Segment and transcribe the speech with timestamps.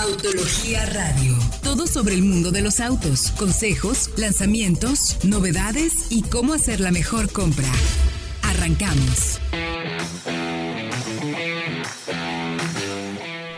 [0.00, 1.36] Autología Radio.
[1.64, 7.32] Todo sobre el mundo de los autos, consejos, lanzamientos, novedades y cómo hacer la mejor
[7.32, 7.66] compra.
[8.42, 9.40] Arrancamos.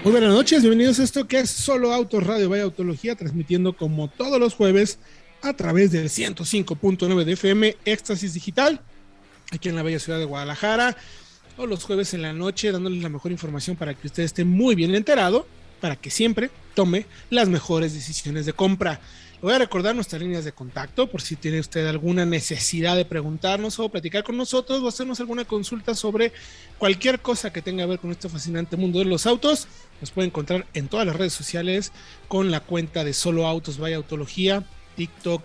[0.02, 4.08] Muy buenas noches, bienvenidos a esto que es Solo Autos Radio Vaya Autología, transmitiendo como
[4.08, 4.98] todos los jueves
[5.42, 8.80] a través del 105.9 de FM Éxtasis Digital,
[9.52, 10.96] aquí en la bella ciudad de Guadalajara,
[11.58, 14.74] o los jueves en la noche, dándoles la mejor información para que usted esté muy
[14.74, 15.46] bien enterado
[15.80, 19.00] para que siempre tome las mejores decisiones de compra.
[19.34, 23.06] Le voy a recordar nuestras líneas de contacto por si tiene usted alguna necesidad de
[23.06, 26.32] preguntarnos o platicar con nosotros o hacernos alguna consulta sobre
[26.76, 29.66] cualquier cosa que tenga que ver con este fascinante mundo de los autos.
[30.02, 31.90] Nos puede encontrar en todas las redes sociales
[32.28, 34.62] con la cuenta de Solo Autos Vaya Autología,
[34.96, 35.42] TikTok,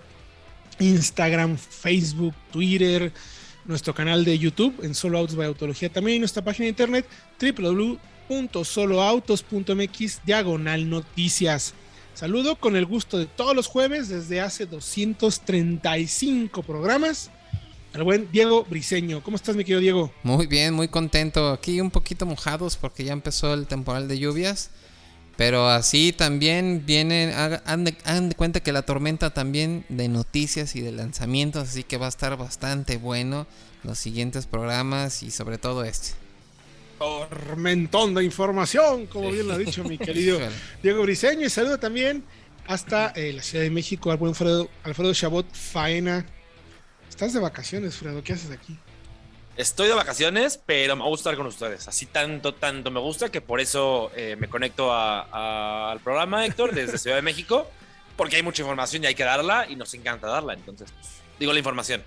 [0.80, 3.14] Instagram, Facebook, Twitter,
[3.64, 7.08] nuestro canal de YouTube en Solo Autos Vaya Autología también y nuestra página de internet
[7.40, 7.98] www
[8.30, 11.74] www.soloautos.mx diagonal noticias.
[12.14, 17.30] Saludo con el gusto de todos los jueves desde hace 235 programas.
[17.94, 19.22] El buen Diego Briseño.
[19.24, 20.12] ¿Cómo estás, mi querido Diego?
[20.24, 21.52] Muy bien, muy contento.
[21.52, 24.72] Aquí un poquito mojados porque ya empezó el temporal de lluvias.
[25.38, 27.94] Pero así también vienen, hagan de,
[28.38, 32.38] cuenta que la tormenta también de noticias y de lanzamientos, así que va a estar
[32.38, 33.46] bastante bueno
[33.84, 36.25] los siguientes programas y sobre todo este
[36.98, 40.40] tormentón de información, como bien lo ha dicho mi querido
[40.82, 41.46] Diego Briseño.
[41.46, 42.24] Y saludo también
[42.68, 46.26] hasta eh, la Ciudad de México al buen Alfredo, Alfredo Chabot Faena.
[47.10, 48.78] Estás de vacaciones, Fredo, ¿qué haces aquí?
[49.58, 51.88] Estoy de vacaciones, pero me gusta estar con ustedes.
[51.88, 56.98] Así tanto, tanto me gusta que por eso eh, me conecto al programa, Héctor, desde
[56.98, 57.70] Ciudad de México,
[58.18, 60.54] porque hay mucha información y hay que darla y nos encanta darla.
[60.54, 61.08] Entonces, pues,
[61.40, 62.04] digo la información.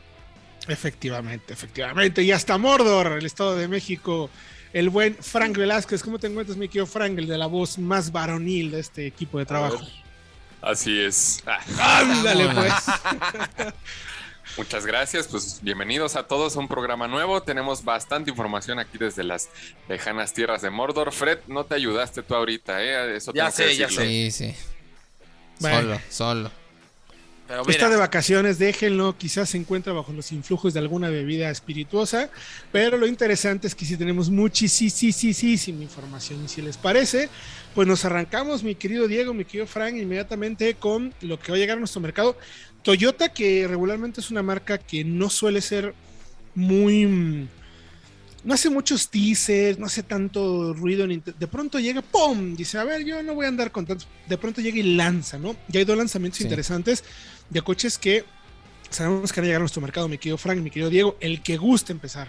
[0.66, 2.22] Efectivamente, efectivamente.
[2.22, 4.28] Y hasta Mordor, el Estado de México
[4.72, 6.02] el buen Frank Velázquez.
[6.02, 9.38] ¿Cómo te encuentras, mi querido Frank, el de la voz más varonil de este equipo
[9.38, 9.80] de trabajo?
[10.60, 11.42] Así es.
[11.78, 12.72] Ándale, pues.
[14.56, 17.40] Muchas gracias, pues bienvenidos a todos a un programa nuevo.
[17.42, 19.48] Tenemos bastante información aquí desde las
[19.88, 21.12] lejanas tierras de Mordor.
[21.12, 23.16] Fred, no te ayudaste tú ahorita, ¿eh?
[23.16, 24.04] Eso ya sé, ya sé.
[24.04, 24.54] Sí, sí.
[25.60, 26.50] Solo, solo.
[27.66, 32.28] Está de vacaciones, déjenlo, quizás se encuentra bajo los influjos de alguna bebida espirituosa,
[32.72, 37.30] pero lo interesante es que si tenemos muchísima información y si les parece,
[37.74, 41.58] pues nos arrancamos, mi querido Diego, mi querido Frank, inmediatamente con lo que va a
[41.58, 42.36] llegar a nuestro mercado.
[42.82, 45.94] Toyota, que regularmente es una marca que no suele ser
[46.54, 47.48] muy
[48.44, 51.06] no hace muchos teasers, no hace tanto ruido.
[51.06, 52.54] de pronto llega, ¡pum!
[52.54, 54.06] Dice, a ver, yo no voy a andar con tanto.
[54.26, 55.56] De pronto llega y lanza, ¿no?
[55.68, 57.04] Ya hay dos lanzamientos interesantes
[57.50, 58.24] de coches que
[58.90, 61.42] sabemos que van a llegar a nuestro mercado, mi querido Frank, mi querido Diego, el
[61.42, 62.28] que guste empezar.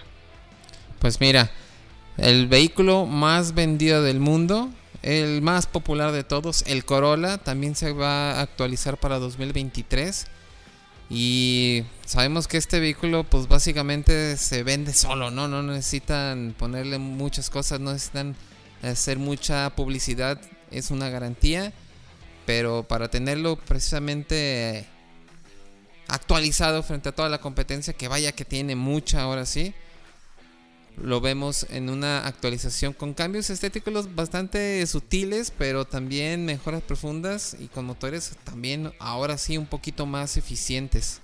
[0.99, 1.49] Pues mira,
[2.17, 4.69] el vehículo más vendido del mundo,
[5.01, 10.27] el más popular de todos, el Corolla, también se va a actualizar para 2023.
[11.09, 15.47] Y sabemos que este vehículo pues básicamente se vende solo, ¿no?
[15.47, 18.35] No necesitan ponerle muchas cosas, no necesitan
[18.83, 21.73] hacer mucha publicidad, es una garantía.
[22.45, 24.85] Pero para tenerlo precisamente
[26.09, 29.73] actualizado frente a toda la competencia, que vaya que tiene mucha ahora sí.
[31.01, 37.67] Lo vemos en una actualización con cambios estéticos bastante sutiles, pero también mejoras profundas y
[37.67, 41.21] con motores también ahora sí un poquito más eficientes.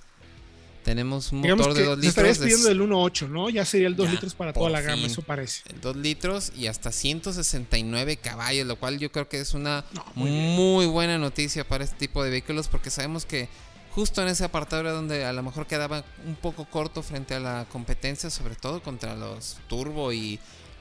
[0.82, 2.08] Tenemos un motor de 2 litros.
[2.10, 3.50] Estarías pidiendo el 1.8, ¿no?
[3.50, 5.62] Ya sería el 2 litros para toda la gama, eso parece.
[5.68, 10.86] El 2 litros y hasta 169 caballos, lo cual yo creo que es una muy
[10.86, 13.48] buena noticia para este tipo de vehículos porque sabemos que
[13.96, 17.40] justo en ese apartado era donde a lo mejor quedaba un poco corto frente a
[17.40, 20.38] la competencia, sobre todo contra los turbo y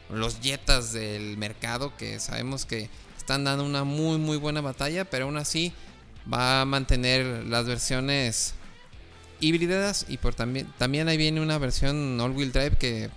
[0.10, 5.26] los jetas del mercado, que sabemos que están dando una muy muy buena batalla, pero
[5.26, 5.72] aún así
[6.32, 8.54] va a mantener las versiones
[9.40, 13.10] híbridas y por también también ahí viene una versión all wheel drive que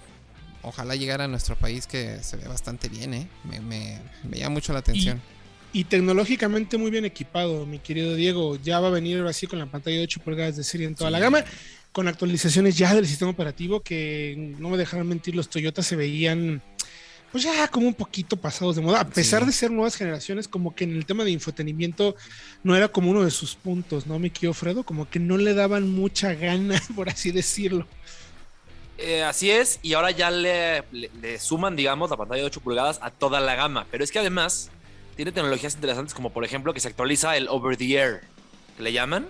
[0.63, 3.29] ojalá llegara a nuestro país que se ve bastante bien, ¿eh?
[3.43, 5.38] me, me, llama mucho la atención y
[5.85, 8.57] tecnológicamente muy bien equipado, mi querido Diego.
[8.57, 10.95] Ya va a venir ahora sí con la pantalla de 8 pulgadas de serie en
[10.95, 11.45] toda la gama,
[11.93, 16.63] con actualizaciones ya del sistema operativo que no me dejaron mentir, los Toyota se veían
[17.31, 20.75] pues ya como un poquito pasados de moda, a pesar de ser nuevas generaciones, como
[20.75, 22.17] que en el tema de infotenimiento
[22.63, 24.83] no era como uno de sus puntos, ¿no, mi querido Fredo?
[24.83, 27.87] Como que no le daban mucha gana, por así decirlo.
[28.97, 32.99] Eh, así es, y ahora ya le, le, suman, digamos, la pantalla de 8 pulgadas
[33.03, 34.71] a toda la gama, pero es que además
[35.19, 38.21] tiene tecnologías interesantes como por ejemplo que se actualiza el over the air,
[38.77, 39.27] que le llaman,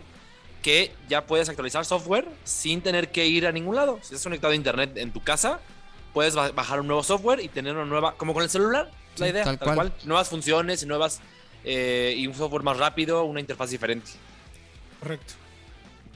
[0.60, 3.98] que ya puedes actualizar software sin tener que ir a ningún lado.
[4.02, 5.60] Si estás conectado a internet en tu casa,
[6.12, 9.44] puedes bajar un nuevo software y tener una nueva, como con el celular, la idea,
[9.44, 9.94] tal, cual.
[10.04, 11.20] Nuevas funciones y nuevas
[11.64, 14.10] eh, y un software más rápido, una interfaz diferente.
[15.00, 15.32] Correcto.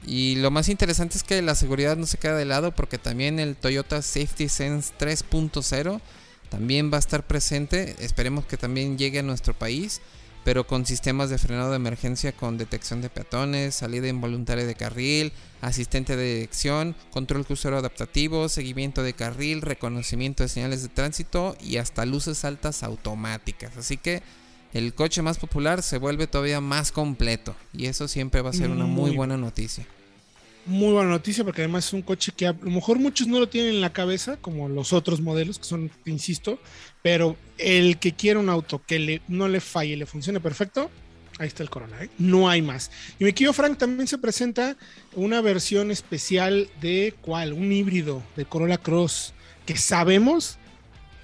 [0.05, 3.39] Y lo más interesante es que la seguridad no se queda de lado porque también
[3.39, 5.99] el Toyota Safety Sense 3.0
[6.53, 7.95] también va a estar presente.
[7.97, 10.01] Esperemos que también llegue a nuestro país,
[10.43, 15.33] pero con sistemas de frenado de emergencia con detección de peatones, salida involuntaria de carril,
[15.61, 21.77] asistente de dirección, control crucero adaptativo, seguimiento de carril, reconocimiento de señales de tránsito y
[21.77, 23.75] hasta luces altas automáticas.
[23.75, 24.21] Así que
[24.73, 28.69] el coche más popular se vuelve todavía más completo y eso siempre va a ser
[28.69, 29.87] una muy, buena noticia.
[30.65, 33.49] Muy buena noticia porque además es un coche que a lo mejor muchos no lo
[33.49, 36.59] tienen en la cabeza, como los otros modelos, que son, insisto,
[37.01, 40.89] pero el que quiera un auto que no le falle, le funcione perfecto,
[41.39, 42.09] ahí está el Corona, ¿eh?
[42.17, 42.91] no hay más.
[43.19, 44.77] Y mi querido Frank también se presenta
[45.15, 49.33] una versión especial de cuál, un híbrido de Corolla Cross,
[49.65, 50.57] que sabemos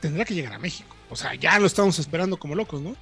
[0.02, 0.96] tendrá que llegar a México.
[1.10, 2.96] O sea, ya lo estamos esperando como locos, ¿no?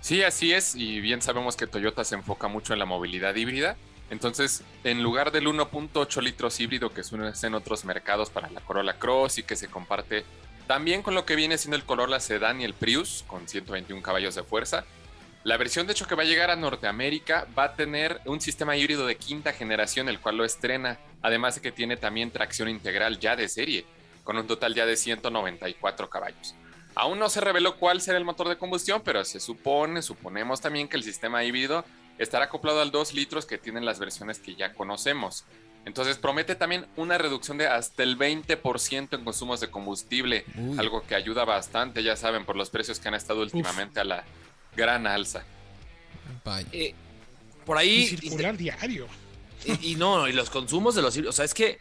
[0.00, 3.76] Sí, así es, y bien sabemos que Toyota se enfoca mucho en la movilidad híbrida.
[4.10, 8.98] Entonces, en lugar del 1.8 litros híbrido que suelen en otros mercados para la Corolla
[8.98, 10.24] Cross y que se comparte
[10.66, 14.34] también con lo que viene siendo el Corolla Sedan y el Prius con 121 caballos
[14.34, 14.84] de fuerza,
[15.42, 18.76] la versión de hecho que va a llegar a Norteamérica va a tener un sistema
[18.76, 23.18] híbrido de quinta generación, el cual lo estrena, además de que tiene también tracción integral
[23.18, 23.86] ya de serie,
[24.22, 26.54] con un total ya de 194 caballos.
[26.94, 30.88] Aún no se reveló cuál será el motor de combustión, pero se supone, suponemos también
[30.88, 31.84] que el sistema híbrido
[32.22, 35.44] estará acoplado al 2 litros que tienen las versiones que ya conocemos.
[35.86, 40.78] Entonces promete también una reducción de hasta el 20% en consumos de combustible, Uy.
[40.78, 44.24] algo que ayuda bastante, ya saben, por los precios que han estado últimamente a la
[44.76, 45.42] gran alza.
[46.44, 46.68] Vaya.
[46.72, 46.94] Eh,
[47.64, 48.06] por Y ahí.
[48.08, 49.06] circular diario.
[49.64, 51.34] Y, y no, y los consumos de los híbridos.
[51.34, 51.78] O sea, es que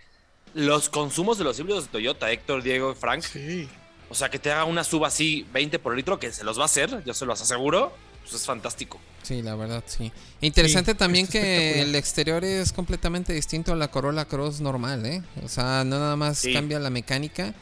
[0.53, 3.21] los consumos de los híbridos de Toyota, Héctor, Diego, Frank.
[3.23, 3.67] Sí.
[4.09, 6.63] O sea, que te haga una suba así 20 por litro, que se los va
[6.63, 7.93] a hacer, yo se los aseguro.
[8.21, 8.99] Pues es fantástico.
[9.23, 10.11] Sí, la verdad, sí.
[10.41, 15.21] Interesante Sí, también que el exterior es completamente distinto a la Corolla Cross normal, ¿eh?
[15.43, 16.53] O sea, no nada más Sí.
[16.53, 17.53] cambia la mecánica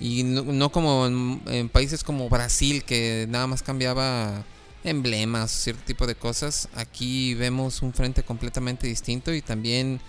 [0.00, 4.44] y no, no como en, en países como Brasil que nada más cambiaba
[4.84, 6.68] emblemas, cierto tipo de cosas.
[6.74, 10.00] Aquí vemos un frente completamente distinto y también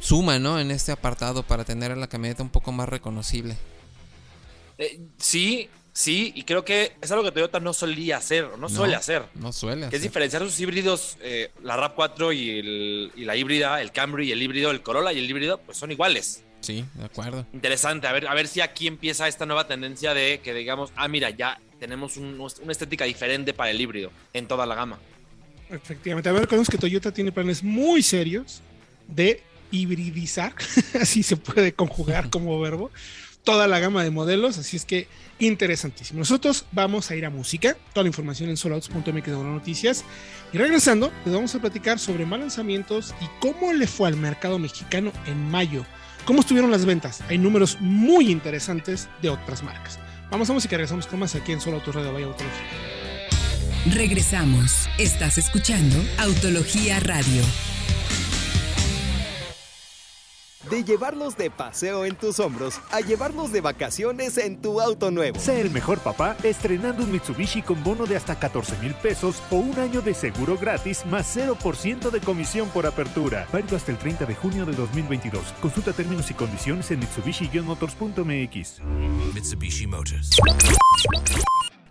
[0.00, 0.58] suma, ¿no?
[0.58, 3.56] En este apartado para tener a la camioneta un poco más reconocible.
[4.78, 8.68] Eh, sí, sí, y creo que es algo que Toyota no solía hacer, o no,
[8.68, 9.24] suele hacer.
[9.34, 9.88] No suele.
[9.88, 14.28] Que es diferenciar sus híbridos, eh, la RAV4 y, el- y la híbrida, el Camry
[14.28, 16.42] y el híbrido, el Corolla y el híbrido, pues son iguales.
[16.60, 17.44] Sí, de acuerdo.
[17.52, 21.08] Interesante, a ver, a ver si aquí empieza esta nueva tendencia de que digamos, ah,
[21.08, 24.98] mira, ya tenemos un- una estética diferente para el híbrido en toda la gama.
[25.70, 26.28] Efectivamente.
[26.28, 28.60] A ver, recordemos que Toyota tiene planes muy serios
[29.08, 30.54] de hibridizar,
[31.00, 32.90] así se puede conjugar como verbo,
[33.44, 35.08] toda la gama de modelos, así es que
[35.38, 36.20] interesantísimo.
[36.20, 40.04] Nosotros vamos a ir a música, toda la información en soloautos.mx de Noticias,
[40.52, 44.58] y regresando, les vamos a platicar sobre más lanzamientos y cómo le fue al mercado
[44.58, 45.84] mexicano en mayo,
[46.24, 47.22] cómo estuvieron las ventas.
[47.28, 49.98] Hay números muy interesantes de otras marcas.
[50.30, 52.92] Vamos a música regresamos con más aquí en Solo Autos Radio Vaya Autología.
[53.90, 54.88] Regresamos.
[54.98, 57.42] Estás escuchando Autología Radio.
[60.72, 65.38] De llevarlos de paseo en tus hombros a llevarlos de vacaciones en tu auto nuevo.
[65.38, 69.56] Sé el mejor papá estrenando un Mitsubishi con bono de hasta 14 mil pesos o
[69.56, 73.46] un año de seguro gratis más 0% de comisión por apertura.
[73.52, 75.44] Válido hasta el 30 de junio de 2022.
[75.60, 78.80] Consulta términos y condiciones en mitsubishi-motors.mx.
[79.34, 80.30] Mitsubishi Motors.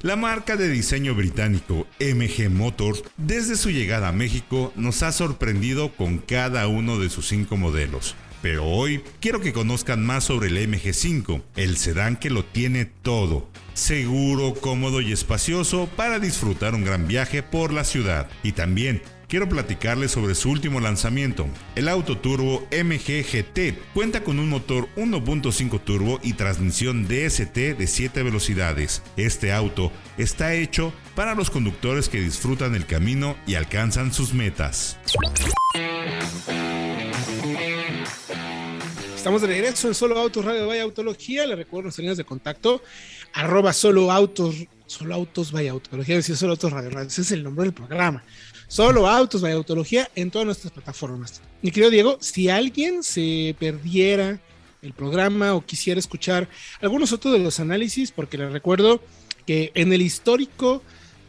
[0.02, 5.94] La marca de diseño británico MG Motors, desde su llegada a México, nos ha sorprendido
[5.96, 8.16] con cada uno de sus cinco modelos.
[8.42, 13.50] Pero hoy quiero que conozcan más sobre el MG5, el sedán que lo tiene todo.
[13.74, 18.30] Seguro, cómodo y espacioso para disfrutar un gran viaje por la ciudad.
[18.44, 23.80] Y también quiero platicarles sobre su último lanzamiento, el auto turbo MG GT.
[23.94, 29.02] Cuenta con un motor 1.5 turbo y transmisión DST de 7 velocidades.
[29.16, 34.98] Este auto está hecho para los conductores que disfrutan el camino y alcanzan sus metas.
[39.22, 41.46] Estamos de regreso en Solo Autos Radio Vaya Autología.
[41.46, 42.82] Le recuerdo nuestras líneas de contacto.
[43.34, 44.56] Arroba Solo Autos,
[44.88, 46.16] Solo Autos Vaya Autología.
[46.16, 47.00] Decir Solo Autos Radio.
[47.01, 48.24] Ese es el nombre del programa.
[48.68, 51.40] Solo Autos Vaya Autología en todas nuestras plataformas.
[51.62, 54.40] Mi querido Diego, si alguien se perdiera
[54.82, 56.50] el programa o quisiera escuchar
[56.82, 59.04] algunos otros de los análisis, porque les recuerdo
[59.46, 60.82] que en el histórico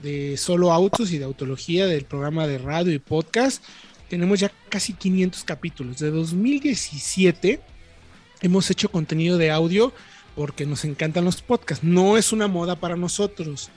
[0.02, 3.62] de Solo Autos y de Autología del programa de radio y podcast,
[4.08, 5.98] tenemos ya casi 500 capítulos.
[5.98, 7.60] De 2017
[8.42, 9.92] hemos hecho contenido de audio
[10.34, 11.84] porque nos encantan los podcasts.
[11.84, 13.70] No es una moda para nosotros.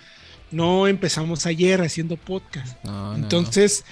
[0.51, 2.83] no empezamos ayer haciendo podcast.
[2.83, 3.83] No, no, Entonces,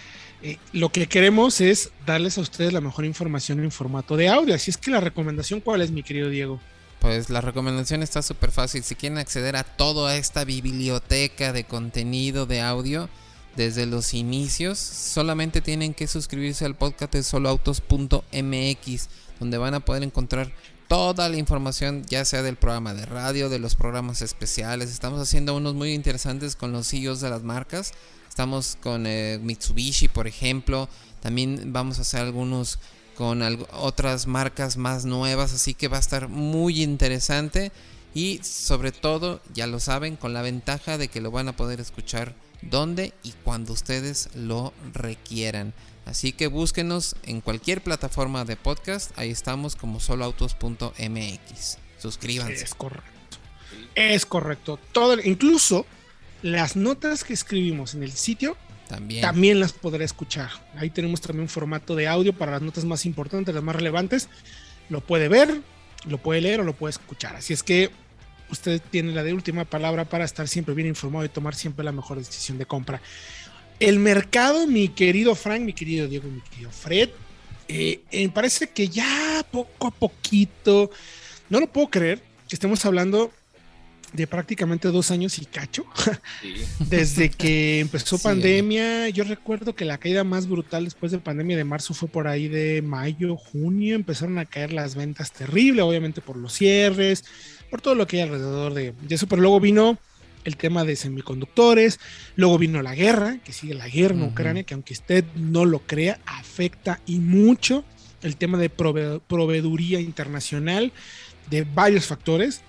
[0.43, 4.53] eh, lo que queremos es darles a ustedes la mejor información en formato de audio.
[4.53, 6.59] Así es que la recomendación, ¿cuál es, mi querido Diego?
[6.99, 8.83] Pues la recomendación está súper fácil.
[8.83, 13.09] Si quieren acceder a toda esta biblioteca de contenido de audio
[13.55, 19.09] desde los inicios, solamente tienen que suscribirse al podcast de soloautos.mx,
[19.43, 20.53] donde van a poder encontrar
[20.87, 24.89] toda la información, ya sea del programa de radio, de los programas especiales.
[24.89, 27.91] Estamos haciendo unos muy interesantes con los CEOs de las marcas.
[28.29, 30.87] Estamos con eh, Mitsubishi, por ejemplo.
[31.19, 32.79] También vamos a hacer algunos
[33.17, 33.41] con
[33.73, 37.73] otras marcas más nuevas, así que va a estar muy interesante
[38.13, 41.81] y sobre todo, ya lo saben, con la ventaja de que lo van a poder
[41.81, 45.73] escuchar donde y cuando ustedes lo requieran.
[46.05, 51.77] Así que búsquenos en cualquier plataforma de podcast, ahí estamos como soloautos.mx.
[51.97, 52.63] Suscríbanse.
[52.63, 53.09] Es correcto.
[53.95, 54.79] Es correcto.
[54.91, 55.85] Todo, incluso
[56.41, 58.57] las notas que escribimos en el sitio
[58.89, 59.21] También.
[59.21, 60.49] también las podrá escuchar.
[60.75, 64.27] Ahí tenemos también un formato de audio para las notas más importantes, las más relevantes.
[64.89, 65.61] Lo puede ver,
[66.05, 67.37] lo puede leer o lo puede escuchar.
[67.37, 67.91] Así es que
[68.51, 71.91] usted tiene la de última palabra para estar siempre bien informado y tomar siempre la
[71.91, 73.01] mejor decisión de compra.
[73.83, 77.09] El mercado, mi querido Frank, mi querido Diego, mi querido Fred,
[77.67, 80.89] eh, eh, parece que ya poco a poquito,
[81.49, 83.29] no lo puedo creer, que estemos hablando
[84.13, 85.85] de prácticamente dos años y cacho.
[86.41, 86.53] Sí.
[86.89, 91.57] Desde que empezó Sí, pandemia, yo recuerdo que la caída más brutal después de pandemia
[91.57, 96.21] de marzo fue por ahí de mayo, junio, empezaron a caer las ventas terrible, obviamente
[96.21, 97.25] por los cierres,
[97.69, 99.99] por todo lo que hay alrededor de, de eso, pero luego vino
[100.43, 101.99] el tema de semiconductores,
[102.35, 104.23] luego vino la guerra, que sigue la guerra en.
[104.23, 107.83] Ucrania, que aunque usted no lo crea, afecta y mucho
[108.21, 110.91] el tema de prove- proveeduría internacional
[111.49, 112.61] de varios factores.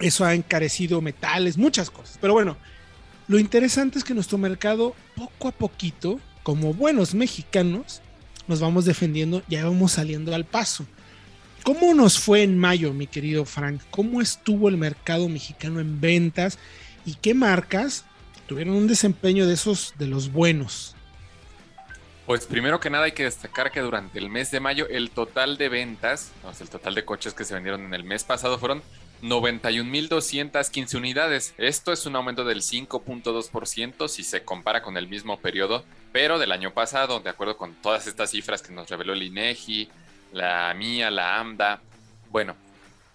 [0.00, 2.18] Eso ha encarecido metales, muchas cosas.
[2.20, 2.56] Pero bueno,
[3.28, 8.02] lo interesante es que nuestro mercado, poco a poquito, como buenos mexicanos,
[8.46, 10.86] nos vamos defendiendo, ya vamos saliendo al paso.
[11.62, 13.80] ¿Cómo nos fue en mayo, mi querido Frank?
[13.90, 16.58] ¿Cómo estuvo el mercado mexicano en ventas?
[17.04, 18.04] ¿Y qué marcas
[18.46, 20.94] tuvieron un desempeño de esos de los buenos?
[22.26, 25.58] Pues primero que nada hay que destacar que durante el mes de mayo el total
[25.58, 28.58] de ventas, o sea, el total de coches que se vendieron en el mes pasado
[28.58, 28.82] fueron
[29.22, 31.54] 91.215 unidades.
[31.58, 36.52] Esto es un aumento del 5.2% si se compara con el mismo periodo, pero del
[36.52, 39.90] año pasado, de acuerdo con todas estas cifras que nos reveló el INEGI,
[40.32, 41.82] la mía, la AMDA.
[42.30, 42.56] Bueno,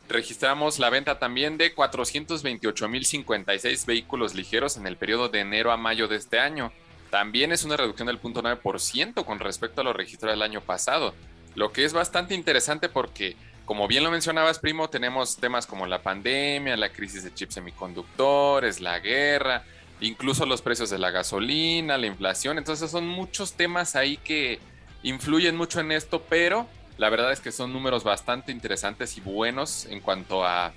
[0.10, 6.08] registramos la venta también de 428.056 vehículos ligeros en el periodo de enero a mayo
[6.08, 6.74] de este año.
[7.12, 11.14] También es una reducción del 0.9% con respecto a lo registrado el año pasado,
[11.56, 16.02] lo que es bastante interesante porque, como bien lo mencionabas, primo, tenemos temas como la
[16.02, 19.64] pandemia, la crisis de chips semiconductores, la guerra,
[20.02, 24.60] incluso los precios de la gasolina, la inflación, entonces son muchos temas ahí que
[25.04, 26.68] influyen mucho en esto, pero
[27.00, 30.74] la verdad es que son números bastante interesantes y buenos en cuanto a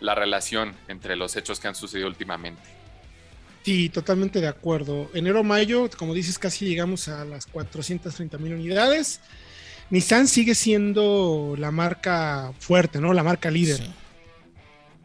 [0.00, 2.62] la relación entre los hechos que han sucedido últimamente.
[3.64, 5.08] Sí, totalmente de acuerdo.
[5.14, 9.20] Enero-mayo, como dices, casi llegamos a las 430 mil unidades.
[9.90, 13.12] Nissan sigue siendo la marca fuerte, ¿no?
[13.12, 13.78] La marca líder.
[13.78, 13.92] Sí.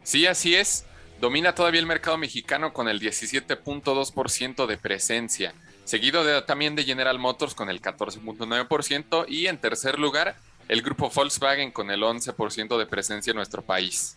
[0.02, 0.84] Sí, así es.
[1.20, 5.52] Domina todavía el mercado mexicano con el 17.2% de presencia,
[5.84, 10.36] seguido de- también de General Motors con el 14.9% y en tercer lugar
[10.68, 14.16] el grupo Volkswagen con el 11% de presencia en nuestro país.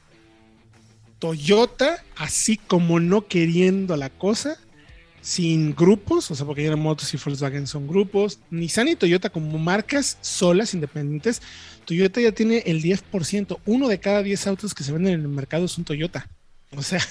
[1.20, 4.58] Toyota, así como no queriendo la cosa,
[5.22, 9.60] sin grupos, o sea, porque General Motors y Volkswagen son grupos, Nissan y Toyota como
[9.60, 11.41] marcas solas, independientes,
[11.86, 15.27] Toyota ya tiene el 10%, uno de cada 10 autos que se venden en el
[15.27, 16.27] mercado es un Toyota.
[16.75, 17.01] O sea,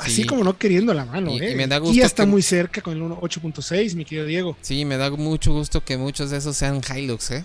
[0.00, 0.26] así Sí.
[0.26, 1.50] como no queriendo la mano, Y- ¿eh?
[1.52, 4.26] y me da Kia gusto está que- muy cerca con el 1 8.6, mi querido
[4.26, 4.56] Diego.
[4.62, 7.44] Sí, me da mucho gusto que muchos de esos sean Hilux, ¿eh?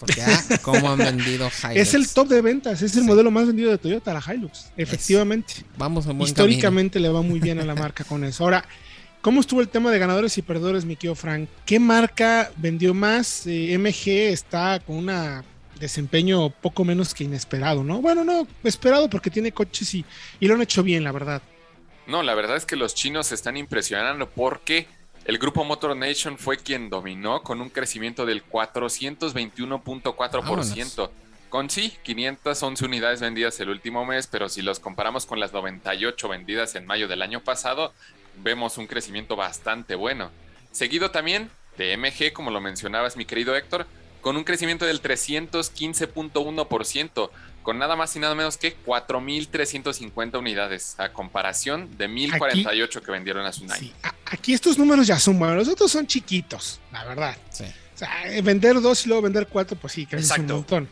[0.00, 1.64] Porque, ah, cómo han vendido Hilux.
[1.76, 3.06] Es el top de ventas, es el Sí.
[3.06, 4.72] modelo más vendido de Toyota, la Hilux.
[4.76, 5.54] Efectivamente.
[5.76, 8.42] Vamos en buen Históricamente le va muy bien a la marca con eso.
[8.44, 8.64] Ahora,
[9.20, 11.48] ¿cómo estuvo el tema de ganadores y perdedores, mi querido Frank?
[11.66, 13.46] ¿Qué marca vendió más?
[13.46, 15.10] Eh, MG está con un
[15.78, 18.00] desempeño poco menos que inesperado, ¿no?
[18.00, 20.04] Bueno, no, esperado porque tiene coches y,
[20.40, 21.42] y lo han hecho bien, la verdad.
[22.06, 24.86] No, la verdad es que los chinos se están impresionando porque
[25.30, 31.08] el grupo Motor Nation fue quien dominó con un crecimiento del 421.4%.
[31.48, 36.28] Con sí, 511 unidades vendidas el último mes, pero si los comparamos con las 98
[36.28, 37.94] vendidas en mayo del año pasado,
[38.42, 40.32] vemos un crecimiento bastante bueno.
[40.72, 43.86] Seguido también de MG, como lo mencionabas mi querido Héctor,
[44.20, 47.30] con un crecimiento del 315.1%,
[47.62, 53.44] con nada más y nada menos que 4.350 unidades, a comparación de 1.048 que vendieron
[53.46, 53.80] hace un año.
[53.80, 53.92] Sí,
[54.26, 57.36] aquí estos números ya son buenos, los otros son chiquitos, la verdad.
[57.50, 57.64] Sí.
[57.94, 60.54] O sea, eh, vender dos y luego vender cuatro, pues sí, creces un Exacto.
[60.54, 60.88] montón.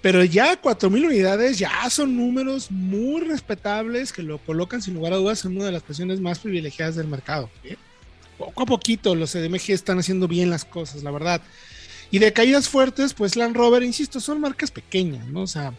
[0.00, 5.12] Pero ya cuatro mil unidades ya son números muy respetables que lo colocan sin lugar
[5.12, 7.50] a dudas en una de las posiciones más privilegiadas del mercado.
[7.64, 7.76] ¿eh?
[8.38, 11.42] Poco a poquito los CDMG están haciendo bien las cosas, la verdad.
[12.10, 15.42] Y de caídas fuertes, pues Land Rover, insisto, son marcas pequeñas, ¿no?
[15.42, 15.72] O sea,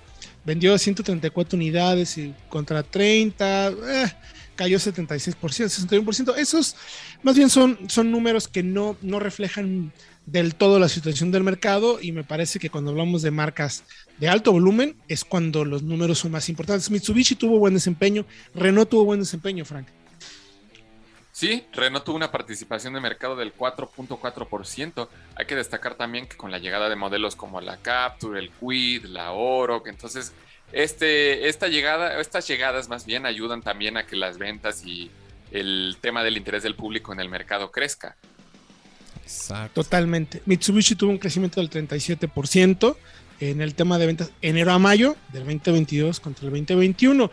[0.46, 4.14] vendió 134 unidades y contra 30, eh,
[4.56, 6.36] cayó 76%, 61%.
[6.38, 6.76] Esos
[7.24, 9.94] más bien son, son números que no, no reflejan
[10.26, 13.84] del todo la situación del mercado y me parece que cuando hablamos de marcas
[14.20, 16.92] de alto volumen es cuando los números son más importantes.
[16.92, 19.88] Mitsubishi tuvo buen desempeño, Renault tuvo buen desempeño, Frank.
[21.38, 25.08] Sí, Renault tuvo una participación de mercado del 4.4%.
[25.36, 29.06] Hay que destacar también que con la llegada de modelos como la Capture, el Quid,
[29.06, 30.34] la Oro, que entonces
[30.72, 35.12] este, esta llegada, estas llegadas más bien ayudan también a que las ventas y
[35.52, 38.18] el tema del interés del público en el mercado crezca.
[39.22, 39.84] Exacto.
[39.84, 40.42] Totalmente.
[40.48, 42.98] Mitsubishi tuvo un crecimiento del 37%
[43.42, 47.30] en el tema de ventas enero a mayo del 2022 contra el 2021.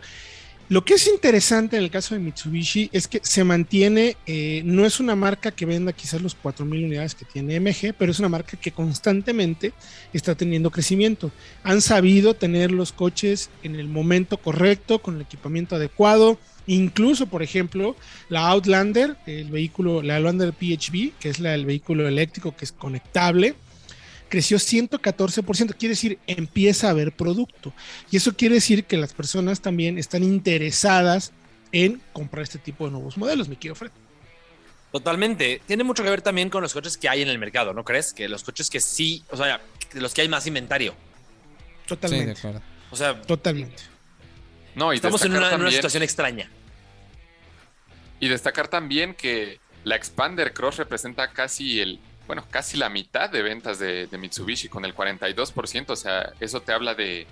[0.67, 4.83] Lo que es interesante en el caso de Mitsubishi es que se mantiene, eh, no
[4.83, 8.29] es una marca que venda quizás los 4.000 unidades que tiene MG, pero es una
[8.29, 9.73] marca que constantemente
[10.11, 11.31] está teniendo crecimiento.
[11.61, 16.39] Han sabido tener los coches en el momento correcto, con el equipamiento adecuado.
[16.65, 17.95] Incluso, por ejemplo,
[18.29, 22.71] la Outlander, el vehículo, la Outlander PHV, que es la, el vehículo eléctrico que es
[22.71, 23.53] conectable,
[24.29, 27.73] creció 114%, quiere decir, empieza a haber producto.
[28.11, 31.31] Y eso quiere decir que las personas también están interesadas
[31.71, 33.91] en comprar este tipo de nuevos modelos, mi querido Fred.
[34.91, 35.61] Totalmente.
[35.67, 38.13] Tiene mucho que ver también con los coches que hay en el mercado, ¿no crees?
[38.13, 39.61] Que los coches que sí, o sea,
[39.93, 40.91] de los que hay más inventario.
[40.91, 40.97] Sí,
[41.81, 42.39] de Totalmente.
[42.39, 42.61] acuerdo.
[42.91, 43.83] O sea, totalmente.
[44.73, 46.49] No, y estamos en una, en una situación extraña.
[48.21, 53.41] Y destacar también que la Expander Cross representa casi el, bueno, casi la mitad de
[53.41, 55.89] ventas de, de Mitsubishi con el 42%.
[55.89, 57.27] O sea, eso te habla de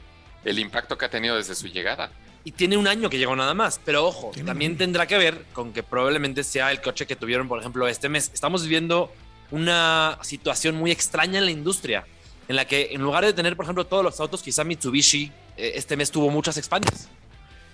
[0.45, 2.11] el impacto que ha tenido desde su llegada.
[2.45, 3.79] Y tiene un año que llegó nada más.
[3.83, 7.59] Pero ojo, también tendrá que ver con que probablemente sea el coche que tuvieron, por
[7.59, 8.31] ejemplo, este mes.
[8.33, 9.11] Estamos viviendo
[9.51, 12.05] una situación muy extraña en la industria,
[12.47, 15.73] en la que en lugar de tener, por ejemplo, todos los autos, quizá Mitsubishi eh,
[15.75, 17.07] este mes tuvo muchas Expanders.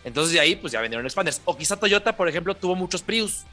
[0.03, 1.41] Entonces de ahí, pues ya vendieron Expanders.
[1.45, 3.43] O quizá Toyota, por ejemplo, tuvo muchos Prius.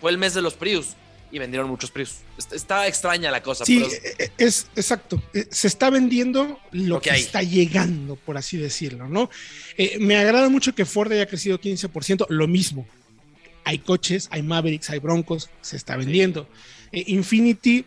[0.00, 0.96] Fue el mes de los Prius
[1.34, 2.18] y vendieron muchos Prius.
[2.52, 3.64] Está, extraña la cosa.
[3.64, 5.20] Sí, pero- eh, es exacto.
[5.34, 9.28] Eh, Se está vendiendo lo Lo que está llegando, por así decirlo, ¿no?
[9.76, 12.86] Eh, me agrada mucho que Ford haya crecido 15%, lo mismo.
[13.64, 16.48] Hay coches, hay Mavericks, hay Broncos, se está vendiendo.
[16.92, 17.84] Eh, Infinity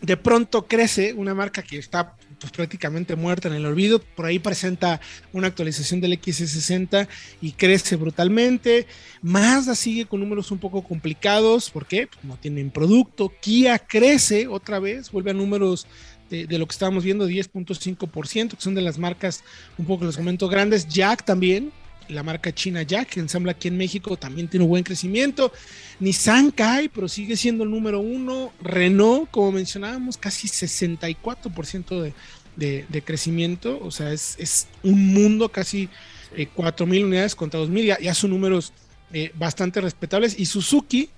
[0.00, 4.38] de pronto crece, una marca que está pues, prácticamente muerta en el olvido, por ahí
[4.38, 5.00] presenta
[5.32, 7.08] una actualización del XC60
[7.40, 8.86] y crece brutalmente.
[9.22, 12.06] Mazda sigue con números un poco complicados, ¿por qué?
[12.06, 13.32] Pues no tienen producto.
[13.40, 15.86] Kia crece otra vez, vuelve a números
[16.30, 19.42] de, de lo que estábamos viendo, 10.5%, que son de las marcas
[19.76, 20.86] un poco les comento grandes.
[20.88, 21.72] Jack también,
[22.08, 25.52] la marca china Jack, que ensambla aquí en México, también tiene un buen crecimiento.
[26.00, 28.52] Nissan cae, pero sigue siendo el número uno.
[28.60, 32.12] Renault, como mencionábamos, casi 64% de,
[32.56, 33.78] de, de crecimiento.
[33.82, 35.88] O sea, es, es un mundo casi
[36.36, 37.84] eh, 4.000 unidades contra 2.000.
[37.84, 38.72] Ya, ya son números
[39.12, 40.38] eh, bastante respetables.
[40.38, 41.10] Y Suzuki,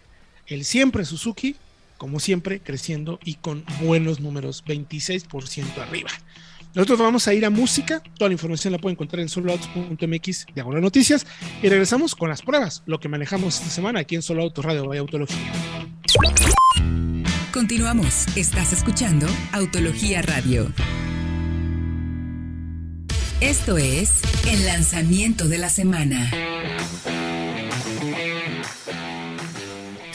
[0.47, 1.57] el siempre Suzuki,
[1.99, 6.11] como siempre, creciendo y con buenos números, 26% arriba.
[6.75, 8.03] Nosotros vamos a ir a música.
[8.17, 11.27] Toda la información la pueden encontrar en soloautos.mx diagonal noticias.
[11.63, 14.87] Y regresamos con las pruebas, lo que manejamos esta semana aquí en Solo Autos Radio
[14.87, 15.53] Vaya Autología.
[17.53, 18.27] Continuamos.
[18.37, 20.73] Estás escuchando Autología Radio.
[23.41, 26.31] Esto es el lanzamiento de la semana.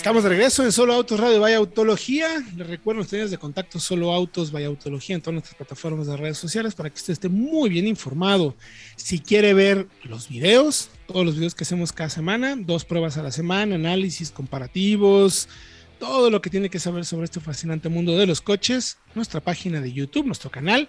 [0.05, 2.27] Estamos de regreso en Solo Autos Radio Vaya Autología.
[2.55, 6.15] Les recuerdo los teléfonos de contacto Solo Autos Vaya Autología en todas nuestras plataformas de
[6.15, 8.53] redes sociales para que usted esté muy bien informado.
[8.97, 13.23] Si quiere ver los videos, todos los videos que hacemos cada semana, dos pruebas a
[13.23, 15.49] la semana, análisis comparativos,
[15.97, 19.81] todo lo que tiene que saber sobre este fascinante mundo de los coches, nuestra página
[19.81, 20.87] de YouTube, nuestro canal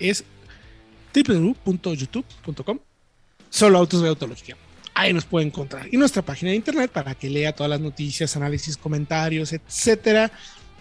[0.00, 0.24] es
[1.14, 2.80] www.youtube.com
[3.48, 4.56] Solo Autos Vaya Autología
[4.96, 5.88] ahí nos puede encontrar.
[5.92, 10.32] Y nuestra página de internet para que lea todas las noticias, análisis, comentarios, etcétera.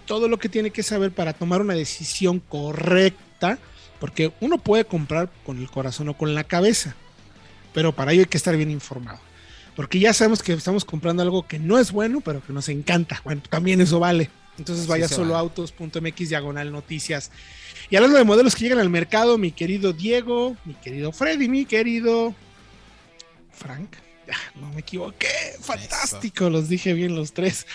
[0.05, 3.59] Todo lo que tiene que saber para tomar una decisión correcta,
[3.99, 6.95] porque uno puede comprar con el corazón o con la cabeza,
[7.73, 9.19] pero para ello hay que estar bien informado.
[9.75, 13.21] Porque ya sabemos que estamos comprando algo que no es bueno, pero que nos encanta.
[13.25, 14.29] Bueno, también eso vale.
[14.57, 17.31] Entonces vaya se solo autos.mx diagonal noticias.
[17.89, 21.65] Y hablando de modelos que llegan al mercado, mi querido Diego, mi querido Freddy, mi
[21.65, 22.33] querido
[23.51, 24.04] Frank.
[24.55, 25.27] No me equivoqué.
[25.59, 27.65] Fantástico, los dije bien los tres.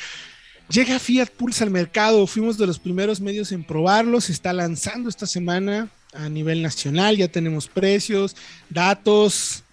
[0.69, 2.27] Llega Fiat Pulse al mercado.
[2.27, 4.21] Fuimos de los primeros medios en probarlo.
[4.21, 7.17] Se está lanzando esta semana a nivel nacional.
[7.17, 8.37] Ya tenemos precios,
[8.69, 9.65] datos.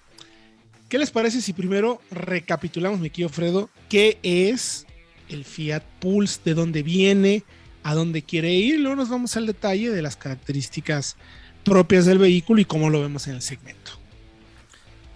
[0.89, 4.85] ¿Qué les parece si primero recapitulamos, mi querido Fredo, qué es
[5.27, 7.43] el Fiat Pulse, de dónde viene,
[7.83, 8.79] a dónde quiere ir?
[8.79, 11.17] Luego nos vamos al detalle de las características
[11.65, 13.91] propias del vehículo y cómo lo vemos en el segmento.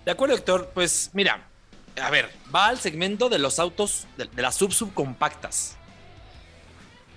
[0.04, 0.72] De acuerdo, Héctor.
[0.74, 1.48] Pues mira,
[2.00, 5.78] a ver, va al segmento de los autos de, de las sub-subcompactas.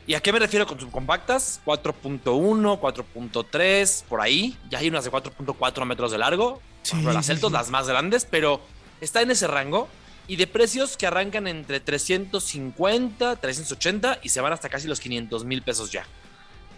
[0.07, 1.61] ¿Y a qué me refiero con subcompactas?
[1.65, 4.57] 4.1, 4.3, por ahí.
[4.69, 6.61] Ya hay unas de 4.4 metros de largo.
[6.83, 7.55] Sí, las Celtos, sí.
[7.55, 8.61] las más grandes, pero
[9.01, 9.89] está en ese rango.
[10.27, 15.45] Y de precios que arrancan entre 350, 380 y se van hasta casi los 500
[15.45, 16.07] mil pesos ya.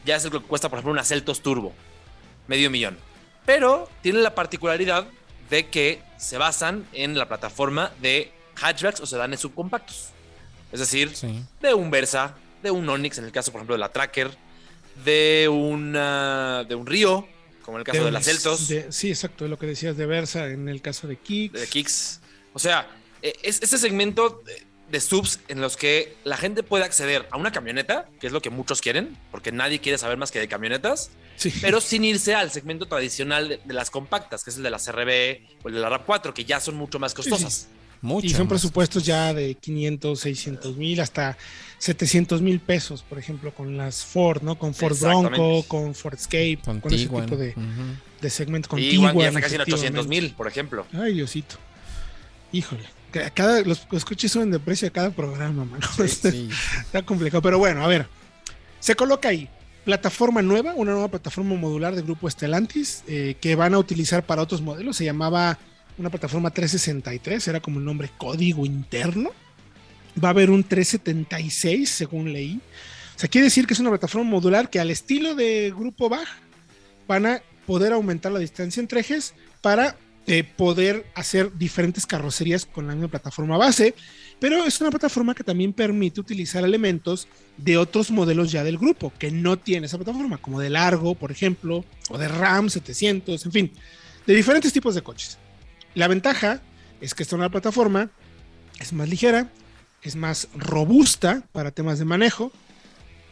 [0.04, 1.72] Ya es lo que cuesta, por ejemplo, una Celtos Turbo.
[2.46, 2.96] Medio millón.
[3.44, 5.06] Pero tiene la particularidad
[5.50, 10.08] de que se basan en la plataforma de hatchbacks o sedanes subcompactos.
[10.72, 11.42] Es decir, Sí.
[11.62, 14.30] de un Versa, de un Onix, en el caso, por ejemplo, de la Tracker,
[15.04, 17.26] de, una, de un Río,
[17.62, 19.96] como en el caso de, las Celtos, de, de- sí, exacto, de lo que decías
[19.96, 21.66] de Versa en el caso de Kicks.
[21.68, 22.20] Kicks.
[22.54, 22.88] O sea,
[23.22, 24.42] eh, es este segmento
[24.90, 28.40] de, subs en los que la gente puede acceder a una camioneta, que es lo
[28.42, 31.52] que muchos quieren, porque nadie quiere saber más que de camionetas, Sí.
[31.60, 34.78] pero sin irse al segmento tradicional de, de las compactas, que es el de la
[34.78, 37.68] CRB o el de la RAP4, que ya son mucho más costosas.
[38.02, 38.26] Mucho.
[38.26, 38.48] y son más.
[38.50, 41.36] presupuestos ya de 500, 600 mil, hasta
[41.78, 44.58] 700 mil pesos, por ejemplo, con las Ford, ¿no?
[44.58, 47.24] Con Ford Bronco, con Ford Escape, Con con, ese Tiguan.
[47.24, 47.96] tipo de, Ujú.
[48.20, 48.68] de segmento.
[48.68, 50.20] Con Y igual ya Tiguan, está casi en 800 efectivamente.
[50.28, 50.86] mil, por ejemplo.
[50.92, 51.56] Ay, Diosito.
[52.52, 52.84] Híjole.
[53.18, 55.86] Ca- Cada, los, los coches suben de precio a cada programa, mano.
[56.08, 56.48] Sí.
[56.80, 57.42] Está complicado.
[57.42, 58.06] Pero bueno, a ver.
[58.80, 59.48] Se coloca ahí.
[59.84, 64.42] Plataforma nueva, una nueva plataforma modular de grupo Stellantis eh, que van a utilizar para
[64.42, 64.96] otros modelos.
[64.96, 65.58] Se llamaba
[65.96, 69.30] una plataforma 363, era como el nombre código interno.
[70.22, 72.60] Va a haber un 376, según leí.
[73.16, 76.26] O sea, quiere decir que es una plataforma modular que al estilo de grupo BAG
[77.06, 79.96] van a poder aumentar la distancia entre ejes para
[80.28, 83.94] eh, poder hacer diferentes carrocerías con la misma plataforma base,
[84.40, 89.12] pero es una plataforma que también permite utilizar elementos de otros modelos ya del grupo
[89.18, 93.52] que no tiene esa plataforma, como de Largo, por ejemplo, o de Ram 700, en
[93.52, 93.72] fin,
[94.26, 95.38] de diferentes tipos de coches.
[95.94, 96.60] La ventaja
[97.00, 98.10] es que esta nueva plataforma
[98.80, 99.50] es más ligera,
[100.02, 102.52] es más robusta para temas de manejo,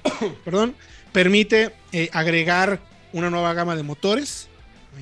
[0.44, 0.74] perdón,
[1.12, 2.80] permite eh, agregar
[3.12, 4.48] una nueva gama de motores,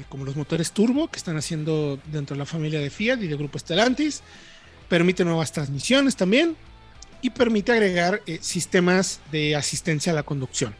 [0.08, 3.36] como los motores turbo que están haciendo dentro de la familia de Fiat y de
[3.36, 4.22] Grupo Stellantis,
[4.88, 6.56] permite nuevas transmisiones también
[7.22, 10.74] y permite agregar eh, sistemas de asistencia a la conducción.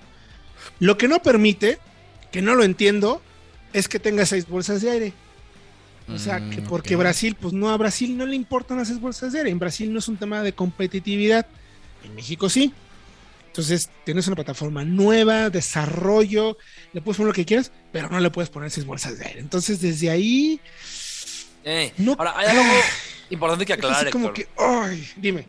[0.81, 1.79] Lo que no permite,
[2.31, 3.23] que no lo entiendo,
[3.73, 5.13] es que tenga seis bolsas de aire.
[6.09, 7.01] O sea, que Mm, porque ok.
[7.01, 9.51] Brasil, pues no, a Brasil no le importan las seis bolsas de aire.
[9.51, 11.47] En Brasil no es un tema de competitividad.
[12.05, 12.73] En México sí.
[13.53, 16.57] Entonces, tienes una plataforma nueva, desarrollo,
[16.95, 19.41] le puedes poner lo que quieras, pero no le puedes poner seis bolsas de aire.
[19.41, 20.59] Entonces, desde ahí,
[21.65, 22.65] Eh, No- Ahora, hay algo
[23.31, 24.45] importante que es aclarar, así como Héctor.
[24.47, 25.47] que, ay, dime.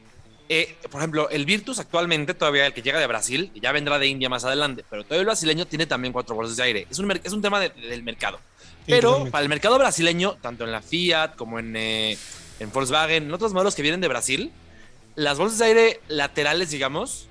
[0.49, 3.97] Eh, por ejemplo, el Virtus actualmente, todavía el que llega de Brasil, y ya vendrá
[3.97, 6.87] de India más adelante, pero todavía el brasileño tiene también cuatro bolsas de aire.
[6.91, 8.39] Es un, es un tema de- del mercado.
[8.85, 12.17] Pero para el mercado brasileño, tanto en la Fiat como en, eh,
[12.59, 14.51] en Volkswagen, en otros modelos que vienen de Brasil,
[15.15, 17.27] las bolsas de aire laterales, digamos,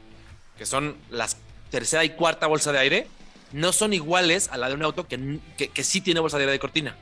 [0.59, 1.37] que son las
[1.71, 3.07] tercera y cuarta bolsa de aire,
[3.53, 6.45] no son iguales a la de un auto que, que, que sí tiene bolsa de
[6.45, 6.97] aire de cortina.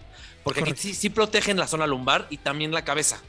[0.45, 0.83] Porque aquí Correcto.
[0.89, 3.21] sí, sí protegen la zona lumbar y también la cabeza.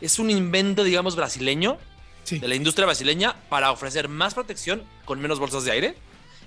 [0.00, 1.78] Es un invento, digamos, brasileño
[2.24, 2.40] Sí.
[2.40, 5.94] de la industria brasileña para ofrecer más protección con menos bolsas de aire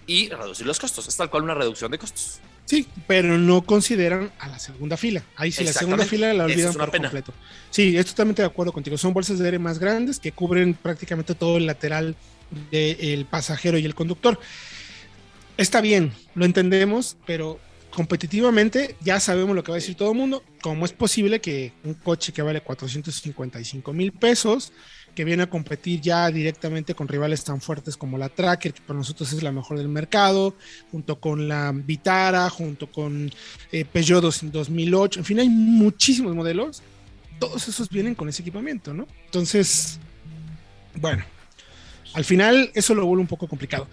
[0.07, 1.07] y reducir los costos.
[1.07, 2.39] Es tal cual una reducción de costos.
[2.65, 5.23] Sí, pero no consideran a la segunda fila.
[5.37, 7.07] Ahí sí, la segunda fila la olvidan es por pena.
[7.07, 7.33] completo.
[7.71, 8.97] Sí, estoy totalmente de acuerdo contigo.
[8.97, 12.15] Son bolsas de aire más grandes que cubren prácticamente todo el lateral
[12.71, 14.39] del pasajero y el conductor.
[15.57, 17.59] Está bien, lo entendemos, pero
[17.91, 20.43] competitivamente ya sabemos lo que va a decir todo el mundo.
[20.61, 24.71] ¿Cómo es posible que un coche que vale 455 mil pesos,
[25.15, 28.99] que viene a competir ya directamente con rivales tan fuertes como la Tracker, que para
[28.99, 30.55] nosotros es la mejor del mercado,
[30.91, 33.31] junto con la Vitara, junto con
[33.71, 36.81] eh, Peugeot 2- 2008, en fin, hay muchísimos modelos.
[37.39, 39.07] Todos esos vienen con ese equipamiento, ¿no?
[39.25, 39.99] Entonces,
[40.95, 41.23] bueno,
[42.13, 43.87] al final eso lo vuelve un poco complicado.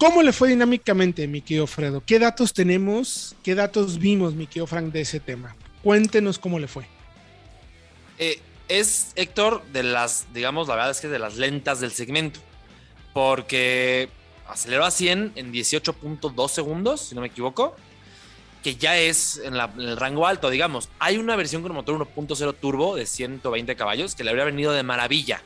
[0.00, 2.02] ¿Cómo le fue dinámicamente, mi querido Fredo?
[2.04, 3.36] ¿Qué datos tenemos?
[3.42, 5.54] ¿Qué datos vimos, mi querido Frank, de ese tema?
[5.82, 6.86] Cuéntenos cómo le fue.
[8.18, 12.40] Eh, es Héctor de las, digamos, la verdad es que de las lentas del segmento.
[13.12, 14.08] Porque
[14.48, 17.76] aceleró a 100 en 18.2 segundos, si no me equivoco,
[18.62, 20.88] que ya es en, en el rango alto, digamos.
[20.98, 24.82] Hay una versión con motor 1.0 turbo de 120 caballos que le habría venido de
[24.82, 25.42] maravilla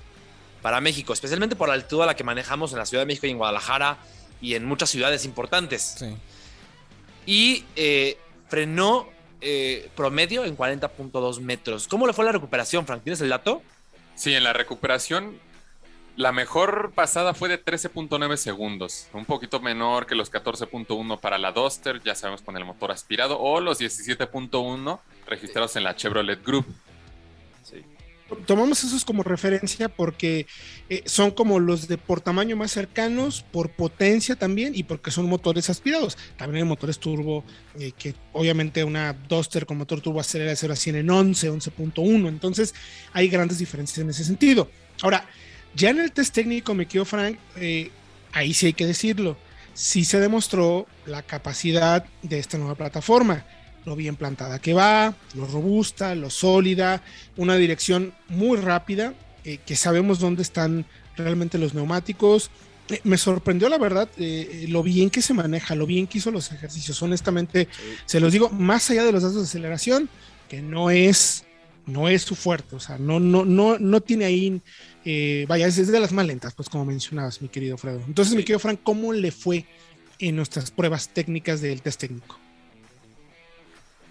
[0.64, 3.26] para México, especialmente por la altitud a la que manejamos en la Ciudad de México
[3.26, 3.98] y en Guadalajara
[4.40, 5.96] y en muchas ciudades importantes.
[5.98, 6.16] Sí.
[7.26, 8.16] Y eh,
[8.48, 9.06] frenó
[9.42, 11.86] eh, promedio en 40.2 metros.
[11.86, 13.02] ¿Cómo le fue la recuperación, Frank?
[13.02, 13.60] ¿Tienes el dato?
[14.14, 15.38] Sí, en la recuperación,
[16.16, 21.52] la mejor pasada fue de 13.9 segundos, un poquito menor que los 14.1 para la
[21.52, 26.64] Duster, ya sabemos con el motor aspirado, o los 17.1 registrados en la Chevrolet Group.
[28.36, 30.46] Tomamos esos como referencia porque
[30.88, 35.26] eh, son como los de por tamaño más cercanos, por potencia también y porque son
[35.26, 36.16] motores aspirados.
[36.36, 37.44] También hay motores turbo,
[37.78, 41.50] eh, que obviamente una Duster con motor turbo acelera de 0 a 100 en 11,
[41.50, 42.28] 11.1.
[42.28, 42.74] Entonces
[43.12, 44.70] hay grandes diferencias en ese sentido.
[45.02, 45.26] Ahora,
[45.74, 47.90] ya en el test técnico, me quedo Frank, eh,
[48.32, 49.36] ahí sí hay que decirlo.
[49.74, 53.44] Sí se demostró la capacidad de esta nueva plataforma
[53.84, 57.02] lo bien plantada que va, lo robusta, lo sólida,
[57.36, 62.50] una dirección muy rápida, eh, que sabemos dónde están realmente los neumáticos.
[62.88, 66.30] Eh, me sorprendió la verdad eh, lo bien que se maneja, lo bien que hizo
[66.30, 67.02] los ejercicios.
[67.02, 67.68] Honestamente,
[68.04, 70.08] se los digo, más allá de los datos de aceleración,
[70.48, 71.44] que no es,
[71.86, 74.60] no es su fuerte, o sea, no, no, no, no tiene ahí,
[75.04, 78.02] eh, vaya, es de las más lentas, pues como mencionabas, mi querido Fredo.
[78.06, 79.66] Entonces, mi querido Frank, ¿cómo le fue
[80.18, 82.43] en nuestras pruebas técnicas del test técnico?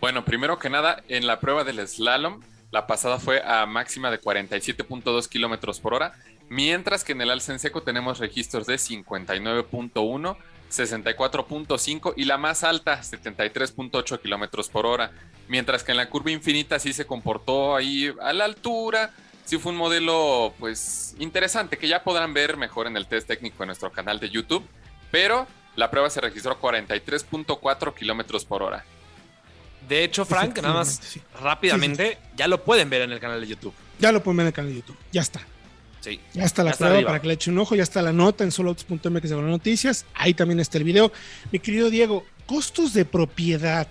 [0.03, 4.19] Bueno, primero que nada, en la prueba del slalom, la pasada fue a máxima de
[4.19, 6.11] 47.2 kilómetros por hora,
[6.49, 10.37] mientras que en el alce en seco tenemos registros de 59.1,
[10.69, 15.11] 64.5 y la más alta, 73.8 kilómetros por hora.
[15.47, 19.11] Mientras que en la curva infinita sí se comportó ahí a la altura.
[19.45, 23.63] Sí fue un modelo, pues, interesante, que ya podrán ver mejor en el test técnico
[23.63, 24.67] en nuestro canal de YouTube.
[25.11, 28.83] Pero la prueba se registró a 43.4 kilómetros por hora.
[29.87, 31.21] De hecho, Frank, nada más sí.
[31.41, 33.73] rápidamente, ya lo pueden ver en el canal de YouTube.
[33.99, 34.97] Ya lo pueden ver en el canal de YouTube.
[35.11, 35.41] Ya está.
[35.99, 36.19] Sí.
[36.33, 37.75] Ya está la Ya prueba para que le echen un ojo.
[37.75, 40.05] Ya está la nota en soloautos.mx de noticias.
[40.13, 41.11] Ahí también está el video.
[41.51, 43.87] Mi querido Diego, costos de propiedad.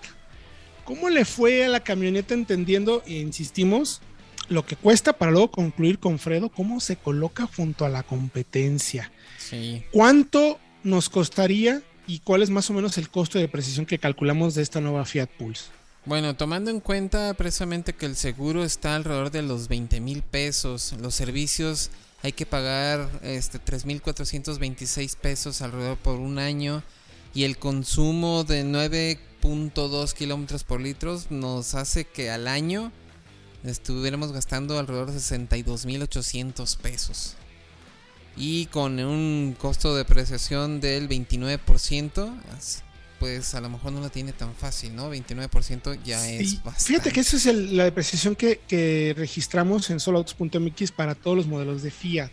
[0.85, 4.03] ¿Cómo le fue a la camioneta entendiendo, e insistimos,
[4.49, 9.11] lo que cuesta para luego concluir con Fredo, cómo se coloca junto a la competencia?
[9.39, 9.85] Sí.
[9.93, 14.55] ¿Cuánto nos costaría y cuál es más o menos el costo de precisión que calculamos
[14.55, 15.67] de esta nueva Fiat Pulse?
[16.05, 20.95] Bueno, tomando en cuenta precisamente que el seguro está alrededor de los 20 mil pesos,
[21.01, 21.91] los servicios
[22.25, 26.83] hay que pagar este 3.426 pesos alrededor por un año
[27.35, 32.91] y el consumo de 9.2 kilómetros por litro nos hace que al año
[33.65, 37.37] estuviéramos gastando alrededor de 62.800 pesos.
[38.37, 42.83] Y con un costo de depreciación del 29%, as-
[43.23, 45.09] pues a lo mejor no la tiene tan fácil, ¿no?
[45.15, 46.85] 29% ya Sí, es bastante.
[46.87, 51.47] Fíjate que esa es el- la depreciación que, que registramos en soloautos.mx para todos los
[51.47, 52.33] modelos de Fiat.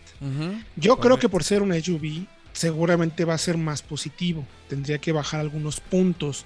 [0.74, 4.44] Yo creo que por ser una SUV, seguramente va a ser más positivo.
[4.68, 6.44] Tendría que bajar algunos puntos.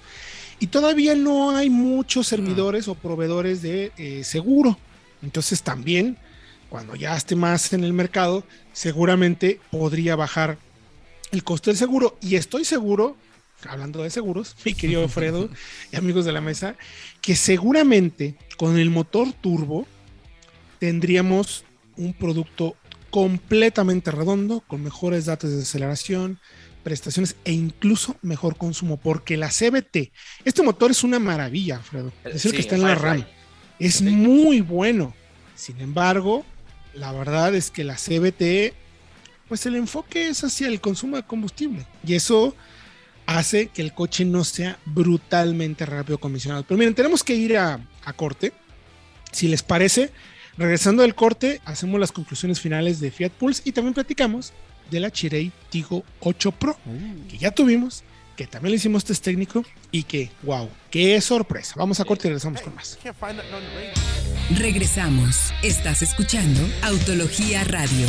[0.59, 4.77] Y todavía no hay muchos servidores o proveedores de eh, seguro.
[5.23, 6.17] Entonces también,
[6.69, 10.59] cuando ya esté más en el mercado, seguramente podría bajar
[11.31, 12.15] el costo del seguro.
[12.21, 13.17] Y estoy seguro,
[13.67, 15.49] hablando de seguros, mi querido Fredo
[15.91, 16.75] y amigos de la mesa,
[17.21, 19.87] que seguramente con el motor turbo
[20.79, 21.63] tendríamos
[21.97, 22.75] un producto
[23.09, 26.39] completamente redondo, con mejores datos de aceleración,
[26.83, 30.11] prestaciones e incluso mejor consumo, porque la CBT,
[30.43, 32.95] este motor es una maravilla, Fredo, es el Sí, que está en la.
[32.95, 33.25] RAM,
[33.79, 35.13] es muy bueno.
[35.55, 36.45] Sin embargo,
[36.93, 38.75] la verdad es que la CBT,
[39.47, 42.55] pues el enfoque es hacia el consumo de combustible y eso
[43.25, 46.63] hace que el coche no sea brutalmente rápido comisionado.
[46.63, 48.53] Pero miren, tenemos que ir a, a corte.
[49.31, 50.11] Si les parece,
[50.57, 54.53] regresando del corte, hacemos las conclusiones finales de Fiat Pulse y también platicamos
[54.89, 56.77] de la Chirei Tigo 8 Pro,
[57.29, 58.03] que ya tuvimos,
[58.35, 61.73] que también le hicimos test técnico y que, wow, qué sorpresa.
[61.77, 62.97] Vamos a corte y regresamos con más.
[64.57, 65.53] Regresamos.
[65.63, 68.07] Estás escuchando Autología Radio.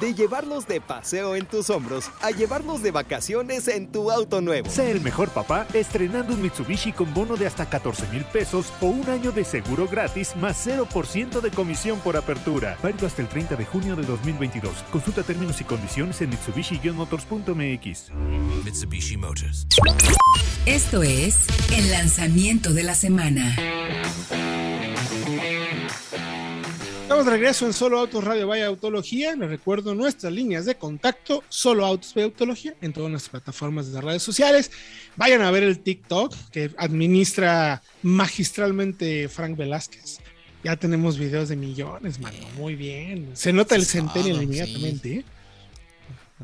[0.00, 4.68] De llevarlos de paseo en tus hombros a llevarlos de vacaciones en tu auto nuevo.
[4.68, 8.86] Sé el mejor papá estrenando un Mitsubishi con bono de hasta 14 mil pesos o
[8.86, 12.76] un año de seguro gratis más 0% de comisión por apertura.
[12.82, 14.72] Válido hasta el 30 de junio de 2022.
[14.90, 18.12] Consulta términos y condiciones en mitsubishi-motors.mx.
[18.64, 19.66] Mitsubishi Motors.
[20.66, 23.54] Esto es el lanzamiento de la semana.
[27.14, 29.36] Estamos de regreso en Solo Autos Radio Vaya Autología.
[29.36, 34.00] Les recuerdo nuestras líneas de contacto, Solo Autos Vaya Autología, en todas las plataformas de
[34.00, 34.72] redes sociales.
[35.14, 40.18] Vayan a ver el TikTok que administra magistralmente Frank Velázquez.
[40.64, 42.36] Ya tenemos videos de millones, mano.
[42.56, 43.30] Muy bien.
[43.34, 44.42] Se nota el Centennial sí.
[44.42, 45.14] inmediatamente.
[45.18, 45.24] ¿eh?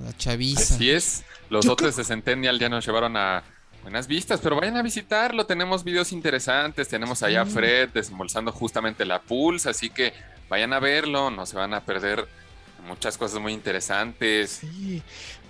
[0.04, 0.76] La chaviza.
[0.76, 1.24] Así es.
[1.48, 3.42] Los Yo otros de Centennial ya nos llevaron a
[3.82, 5.46] buenas vistas, pero vayan a visitarlo.
[5.46, 6.86] Tenemos videos interesantes.
[6.86, 10.12] Tenemos allá a Fred desembolsando justamente la Pulse, así que
[10.50, 11.30] vayan a verlo.
[11.30, 12.26] No se van a perder
[12.86, 14.60] muchas cosas muy interesantes.
[14.60, 15.02] Sí.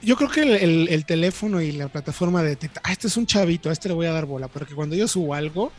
[0.03, 3.27] Yo creo que el, el- el teléfono y la plataforma detecta, ah, este es un
[3.27, 5.73] chavito, a este le voy a dar bola, porque cuando yo subo algo,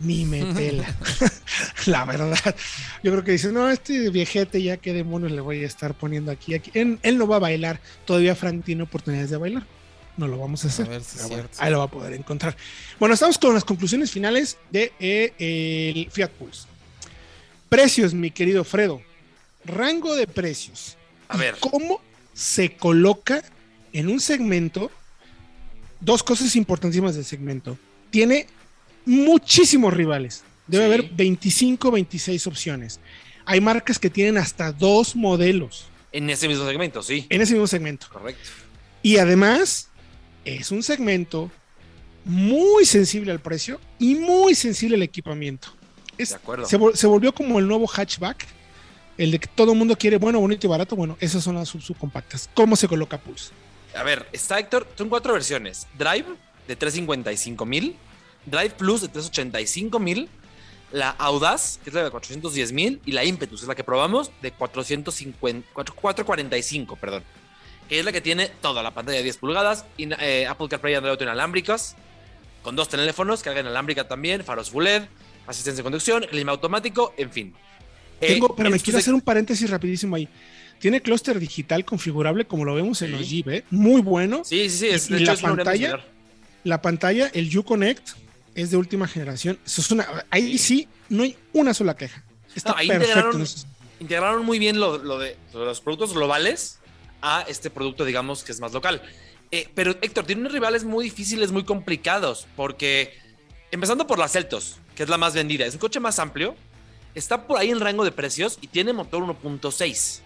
[0.00, 0.84] ni me pela.
[1.86, 2.54] la verdad.
[3.02, 6.30] Yo creo que dice, no, este viejete ya qué demonios le voy a estar poniendo
[6.32, 6.54] aquí.
[6.54, 6.70] aquí.
[6.74, 7.80] Él, él no va a bailar.
[8.04, 9.64] Todavía Frank tiene oportunidades de bailar.
[10.16, 10.86] No lo vamos a hacer.
[10.86, 11.62] A ver si es Pero bueno, cierto.
[11.64, 12.56] ahí lo va a poder encontrar.
[13.00, 15.32] Bueno, estamos con las conclusiones finales de eh,
[15.96, 16.68] el Fiat Pulse.
[17.74, 19.02] Precios, mi querido Fredo.
[19.64, 20.96] Rango de precios.
[21.26, 21.56] A ver.
[21.58, 22.00] ¿Cómo
[22.32, 23.42] se coloca
[23.92, 24.92] en un segmento?
[25.98, 27.76] Dos cosas importantísimas del segmento.
[28.10, 28.46] Tiene
[29.04, 30.44] muchísimos rivales.
[30.68, 30.92] Debe Sí.
[30.92, 33.00] haber 25, 26 opciones.
[33.44, 37.26] Hay marcas que tienen hasta dos modelos En ese mismo segmento, sí.
[37.28, 38.06] en ese mismo segmento.
[38.08, 38.50] Correcto.
[39.02, 39.88] Y además,
[40.44, 41.50] es un segmento
[42.24, 45.74] muy sensible al precio y muy sensible al equipamiento.
[46.18, 46.66] Es- De acuerdo.
[46.66, 48.46] se, vol- se volvió como el nuevo hatchback,
[49.18, 50.96] el de que todo el mundo quiere bueno, bonito y barato.
[50.96, 52.48] Bueno, esas son las sub- subcompactas.
[52.54, 53.50] ¿Cómo se coloca Pulse?
[53.96, 55.86] A ver, está Héctor, son cuatro versiones.
[55.96, 56.26] Drive
[56.66, 57.96] de 355 mil,
[58.46, 60.28] Drive Plus de 385 mil,
[60.90, 64.30] la Audaz, que es la de 410 mil, y la Impetus, es la que probamos,
[64.42, 67.22] de 450, 445, perdón.
[67.88, 70.94] Que es la que tiene toda la pantalla de 10 pulgadas, y, eh, Apple CarPlay
[70.94, 71.96] y Android inalámbricas,
[72.62, 75.02] con dos teléfonos, carga inalámbrica también, faros full LED,
[75.46, 77.54] asistencia de conducción, clima automático, en fin.
[78.20, 80.28] Eh, pero me en quiero hacer un paréntesis rapidísimo ahí.
[80.78, 83.64] Tiene clúster digital configurable como lo vemos en los Jeep, ¿eh?
[83.70, 84.42] muy bueno.
[84.44, 86.04] Sí, sí, sí, es, y de hecho la es pantalla.
[86.64, 88.10] La pantalla, el Uconnect,
[88.54, 89.58] es de última generación.
[89.66, 92.22] Eso es una, ahí sí, no hay una sola queja.
[92.54, 93.38] Está No, ahí perfecto.
[93.38, 93.66] integraron-
[94.38, 96.78] en muy bien lo, lo de, lo de los productos globales
[97.22, 99.02] a este producto, digamos, que es más local.
[99.50, 103.14] Eh, pero Héctor, tiene unos rivales muy difíciles, muy complicados, porque
[103.74, 106.54] empezando por la Celtos, que es la más vendida, es un coche más amplio,
[107.14, 110.20] está por ahí en rango de precios y tiene motor 1.6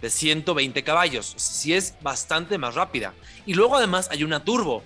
[0.00, 3.12] de 120 caballos, sí es bastante más rápida.
[3.44, 4.84] Y luego además hay una turbo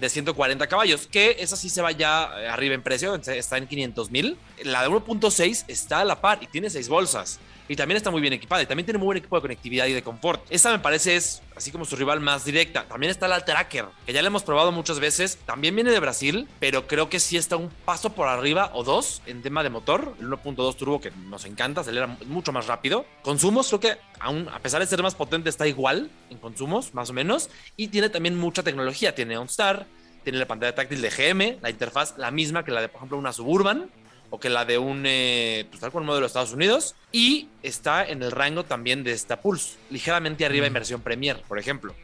[0.00, 3.66] de 140 caballos, que esa sí se va ya eh, arriba en precio, está en
[3.66, 4.36] 500 mil.
[4.62, 7.40] La de 1.6 está a la par y tiene seis bolsas.
[7.68, 9.92] Y también está muy bien equipada y también tiene muy buen equipo de conectividad y
[9.92, 10.44] de confort.
[10.50, 12.84] Esa me parece es así como su rival más directa.
[12.84, 15.38] También está la Tracker, que ya la hemos probado muchas veces.
[15.46, 19.22] También viene de Brasil, pero creo que sí está un paso por arriba o dos
[19.26, 20.14] en tema de motor.
[20.20, 23.06] El 1.2 turbo que nos encanta, acelera mucho más rápido.
[23.22, 27.10] Consumos, creo que aún a pesar de ser más potente está igual en consumos, más
[27.10, 27.50] o menos.
[27.76, 29.14] Y tiene también mucha tecnología.
[29.14, 29.86] Tiene OnStar,
[30.22, 33.18] tiene la pantalla táctil de GM, la interfaz la misma que la de, por ejemplo,
[33.18, 33.90] una Suburban
[34.30, 36.94] o que la de un, eh, pues tal cual modelo de Estados Unidos.
[37.12, 41.58] Y está en el rango también de esta Pulse, ligeramente arriba en versión Premier, por
[41.58, 41.94] ejemplo.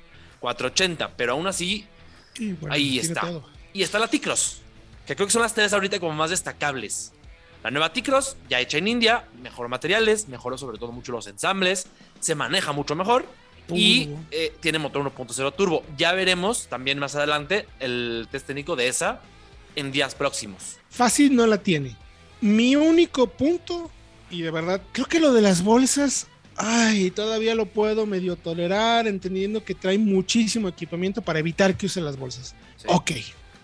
[0.40, 1.87] 480, pero aún así,
[2.37, 3.20] Y bueno, ahí está.
[3.20, 3.48] todo.
[3.72, 4.61] Y está la T-Cross,
[5.06, 7.12] que creo que son las tres ahorita como más destacables.
[7.62, 11.87] La nueva T-Cross, ya hecha en India, mejor materiales, mejoró sobre todo mucho los ensambles,
[12.18, 13.24] se maneja mucho mejor
[13.72, 15.85] y eh, tiene motor 1.0 turbo.
[15.96, 19.20] Ya veremos también más adelante el test técnico de esa
[19.76, 20.78] en días próximos.
[20.90, 21.96] Fácil no la tiene.
[22.42, 23.90] Mi único punto,
[24.31, 26.26] y de verdad, creo que lo de las bolsas,
[26.57, 32.00] ay, todavía lo puedo medio tolerar, entendiendo que trae muchísimo equipamiento para evitar que use
[32.00, 32.55] las bolsas.
[32.76, 32.85] Sí.
[32.88, 33.12] Ok,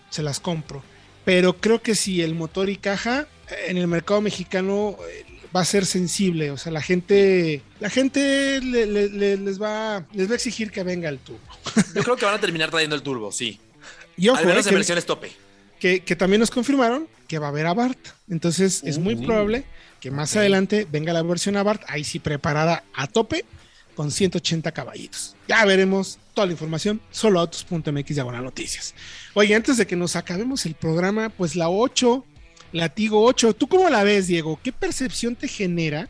[0.09, 0.81] se las compro.
[1.25, 3.27] Pero creo que si el motor y caja
[3.67, 8.61] en el mercado mexicano eh, va a ser sensible, o sea, la gente, la gente
[8.61, 11.39] le- le- le- les, va, les va a exigir que venga el tubo.
[11.93, 13.59] Yo creo que van a terminar trayendo el turbo, sí.
[14.17, 15.31] Y ojo, Al menos eh, en versiones tope.
[15.79, 18.09] Que, que también nos confirmaron que va a haber Abarth.
[18.29, 19.63] Entonces es muy probable
[19.99, 23.45] que más adelante venga la versión Abarth, ahí sí preparada a tope,
[23.95, 25.35] con 180 caballitos.
[25.47, 28.93] Ya veremos toda la información, solo autos.mx diagonal noticias.
[29.33, 32.25] Oye, antes de que nos acabemos el programa, pues la 8,
[32.71, 34.57] la Tigo 8, ¿tú cómo la ves, Diego?
[34.63, 36.07] ¿Qué percepción te genera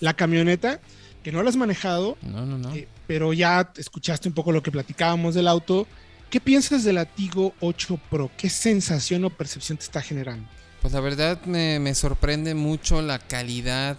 [0.00, 0.80] la camioneta?
[1.22, 2.74] Que no la has manejado, No, no, no.
[2.74, 5.86] eh, pero ya escuchaste un poco lo que platicábamos del auto.
[6.30, 8.30] ¿Qué piensas de la Tigo 8 Pro?
[8.36, 10.46] ¿Qué sensación o percepción te está generando?
[10.82, 13.96] Pues la verdad me, me sorprende mucho la calidad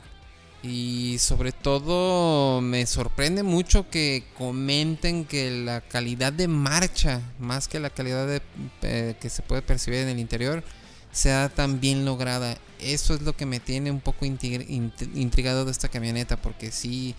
[0.61, 7.79] y sobre todo me sorprende mucho que comenten que la calidad de marcha, más que
[7.79, 8.43] la calidad de,
[8.83, 10.63] eh, que se puede percibir en el interior,
[11.11, 12.59] sea tan bien lograda.
[12.79, 17.15] Eso es lo que me tiene un poco intrigado de esta camioneta, porque sí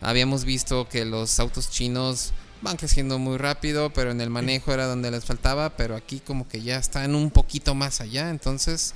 [0.00, 2.32] habíamos visto que los autos chinos
[2.64, 6.48] van creciendo muy rápido, pero en el manejo era donde les faltaba, pero aquí como
[6.48, 8.94] que ya están un poquito más allá, entonces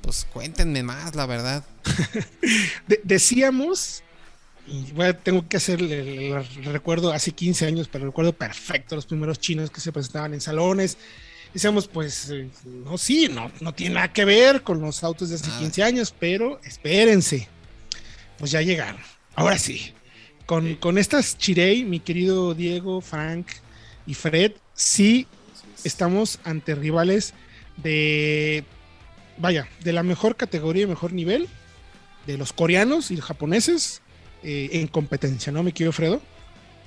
[0.00, 1.62] pues cuéntenme más, la verdad.
[2.88, 4.02] De- decíamos,
[4.66, 8.96] y bueno, tengo que hacer el, el- el recuerdo hace 15 años, pero recuerdo perfecto
[8.96, 10.96] los primeros chinos que se presentaban en salones.
[11.52, 15.34] Decíamos, pues, eh, no, sí, no, no tiene nada que ver con los autos de
[15.34, 15.60] hace Nada.
[15.60, 17.48] 15 años, pero espérense,
[18.38, 19.00] pues ya llegaron.
[19.34, 19.92] Ahora sí,
[20.50, 23.46] con, con estas Chirey, mi querido Diego, Frank
[24.04, 25.28] y Fred, sí
[25.84, 27.34] estamos ante rivales
[27.76, 28.64] de,
[29.38, 31.48] vaya, de la mejor categoría y mejor nivel,
[32.26, 34.02] de los coreanos y los japoneses
[34.42, 36.20] eh, en competencia, ¿no, mi querido Fredo?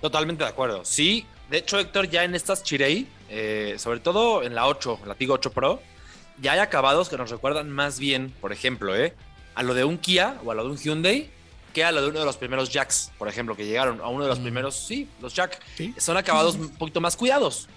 [0.01, 0.83] Totalmente de acuerdo.
[0.83, 5.15] Sí, de hecho, Héctor, ya en estas Chirei, eh, sobre todo en la 8, la
[5.15, 5.81] Tigo 8 Pro,
[6.41, 9.13] ya hay acabados que nos recuerdan más bien, por ejemplo, eh,
[9.55, 11.31] a lo de un Kia o a lo de un Hyundai
[11.73, 14.23] que a lo de uno de los primeros Jacks, por ejemplo, que llegaron a uno
[14.23, 14.43] de los Mm.
[14.43, 15.59] primeros, sí, los Jack.
[15.75, 15.93] Sí.
[15.97, 17.67] Son acabados un poquito más cuidados.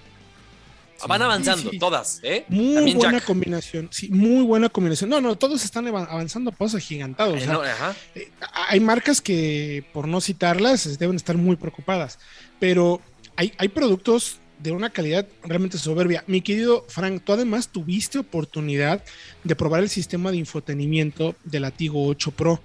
[1.07, 2.47] Van avanzando, todas, ¿eh?
[2.49, 3.25] Muy También buena Jack.
[3.27, 5.11] combinación, sí, muy buena combinación.
[5.11, 7.35] No, no, todos están ava- avanzando a pasos agigantados.
[7.35, 7.95] o Eh, sea, no, ajá.
[8.15, 8.31] eh,
[8.69, 12.19] hay marcas que, por no citarlas, deben estar muy preocupadas,
[12.59, 13.03] pero
[13.37, 16.25] hay, hay productos de una calidad realmente soberbia.
[16.27, 19.05] Mi querido Frank, tú además tuviste oportunidad
[19.45, 22.63] de probar el sistema de infotenimiento de la Tigo 8 Pro,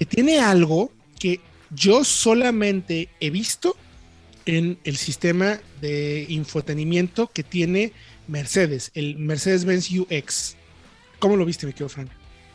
[0.00, 3.76] que tiene algo que yo solamente he visto
[4.46, 7.92] en el sistema de infotenimiento que tiene
[8.26, 10.56] Mercedes, el Mercedes-Benz UX.
[11.18, 12.08] ¿Cómo lo viste, mi querido Frank?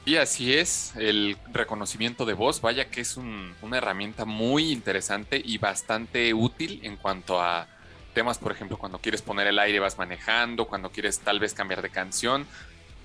[0.05, 5.39] Y así es, el reconocimiento de voz, vaya que es un- una herramienta muy interesante
[5.45, 7.67] y bastante útil en cuanto a
[8.15, 11.83] temas, por ejemplo, cuando quieres poner el aire vas manejando, cuando quieres tal vez cambiar
[11.83, 12.47] de canción.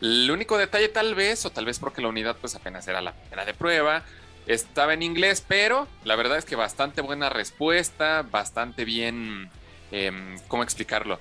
[0.01, 3.13] El único detalle tal vez, o tal vez porque la unidad pues apenas era la
[3.13, 4.03] primera de prueba,
[4.47, 9.51] estaba en inglés, pero la verdad es que bastante buena respuesta, bastante bien,
[9.93, 11.21] em, ¿cómo explicarlo?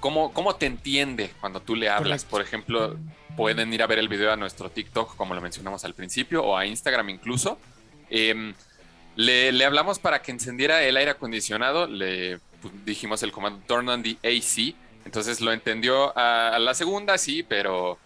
[0.00, 2.24] ¿Cómo, ¿Cómo te entiende cuando tú le hablas?
[2.24, 2.30] Correcto.
[2.30, 2.96] Por ejemplo,
[3.36, 6.56] pueden ir a ver el video a nuestro TikTok, como lo mencionamos al principio, o
[6.56, 7.58] a Instagram incluso.
[8.08, 8.54] Em,
[9.16, 13.88] le, le hablamos para que encendiera el aire acondicionado, le pues, dijimos el comando turn
[13.88, 17.98] on the AC, entonces lo entendió a, a la segunda, sí, pero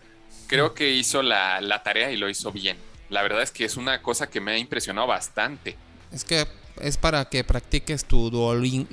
[0.46, 2.76] creo que hizo la, la tarea y lo hizo bien.
[3.14, 5.76] La verdad es que es una cosa que me ha impresionado bastante.
[6.10, 6.48] Es que
[6.80, 8.88] es para que practiques tu duolin-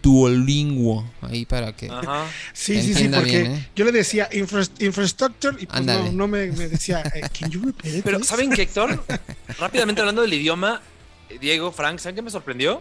[0.00, 2.26] duolinguo ahí para que Ajá.
[2.52, 3.68] Sí, Que sí, sí, porque bien, ¿eh?
[3.74, 7.96] yo le decía infra- infrastructure y pues no, me, me decía, eh, can you repeat
[7.96, 8.22] it, Pero?
[8.22, 9.04] ¿saben qué, Héctor?
[9.58, 10.80] Rápidamente hablando del idioma,
[11.28, 12.80] eh, Diego, Frank, ¿saben qué me sorprendió?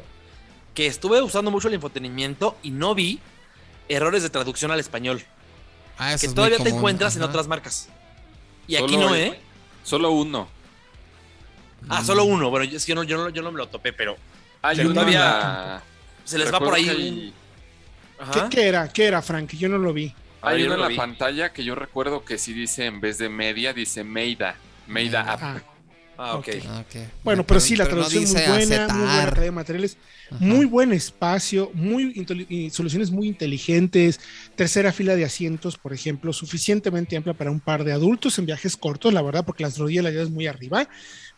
[0.76, 3.20] Que estuve usando mucho el infotenimiento y no vi
[3.90, 5.24] errores de traducción al español.
[5.98, 7.90] Ah, eso que es todavía te encuentras en otras marcas.
[8.68, 9.40] Y aquí no, ¿eh?
[9.84, 10.54] Solo uno.
[11.90, 12.06] Ah, Mm.
[12.06, 12.50] solo uno.
[12.50, 14.18] Bueno, yo- es que yo no, yo no, yo no me lo topé, pero
[14.62, 15.84] Hay Pero uno todavía-
[16.24, 16.90] se les va por ahí.
[16.90, 17.34] hay-.
[18.34, 18.88] ¿Qué, qué era?
[18.88, 19.52] ¿Qué era, Frank?
[19.54, 20.12] Yo no lo vi.
[20.42, 20.96] Ah, Hay yo uno no en la vi.
[20.98, 24.56] pantalla que yo recuerdo que sí dice en vez de media, dice Meida.
[24.88, 25.40] Meida App.
[25.44, 25.62] Ah,
[26.18, 26.48] Ah, ok.
[26.70, 26.96] Ah, ok.
[27.26, 29.98] bueno, pero sí, la no traducción muy dice buena, muy buena calidad de materiales,
[30.32, 30.38] Ajá.
[30.40, 32.26] muy buen espacio, muy
[32.72, 34.22] soluciones muy inteligentes,
[34.56, 38.78] tercera fila de asientos, por ejemplo, suficientemente amplia para un par de adultos en viajes
[38.78, 40.88] cortos, la verdad, porque las rodillas la llevas muy arriba,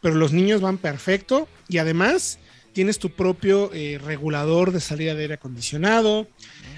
[0.02, 2.40] pero los niños van perfecto y además
[2.78, 6.28] tienes tu propio eh, regulador de salida de aire acondicionado.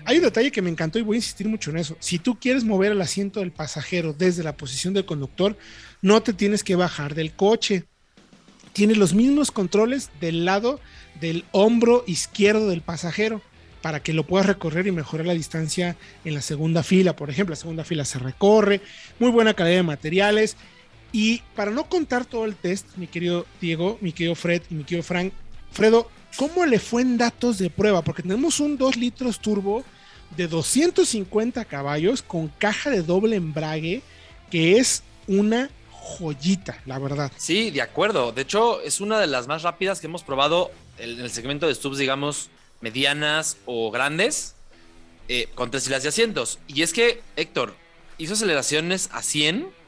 [0.05, 1.97] Hay un detalle que me encantó y voy a insistir mucho en eso.
[1.99, 5.57] Si tú quieres mover el asiento del pasajero desde la posición del conductor,
[6.01, 7.84] no te tienes que bajar del coche.
[8.72, 10.80] Tienes los mismos controles del lado
[11.20, 13.41] del hombro izquierdo del pasajero
[13.82, 17.15] para que lo puedas recorrer y mejorar la distancia en la segunda fila.
[17.15, 18.82] Por ejemplo, la segunda fila se recorre,
[19.20, 20.55] muy buena calidad de materiales.
[21.12, 24.84] Y para no contar todo el test, mi querido Diego, mi querido Fred y mi
[24.84, 25.34] querido Frank,
[25.72, 28.01] Fredo, ¿cómo le fue en datos de prueba?
[28.01, 29.84] Porque tenemos un 2 litros turbo
[30.36, 34.01] de 250 caballos con caja de doble embrague,
[34.51, 37.32] que es una joyita, la verdad.
[37.38, 38.32] Sí, de acuerdo.
[38.32, 41.76] De hecho, es una de las más rápidas que hemos probado en el segmento de
[41.76, 42.49] stubs, digamos,
[42.82, 44.55] medianas o grandes,
[45.28, 46.60] eh, con tres filas de asientos.
[46.68, 47.76] Y es que, Héctor,
[48.18, 49.79] hizo aceleraciones a 100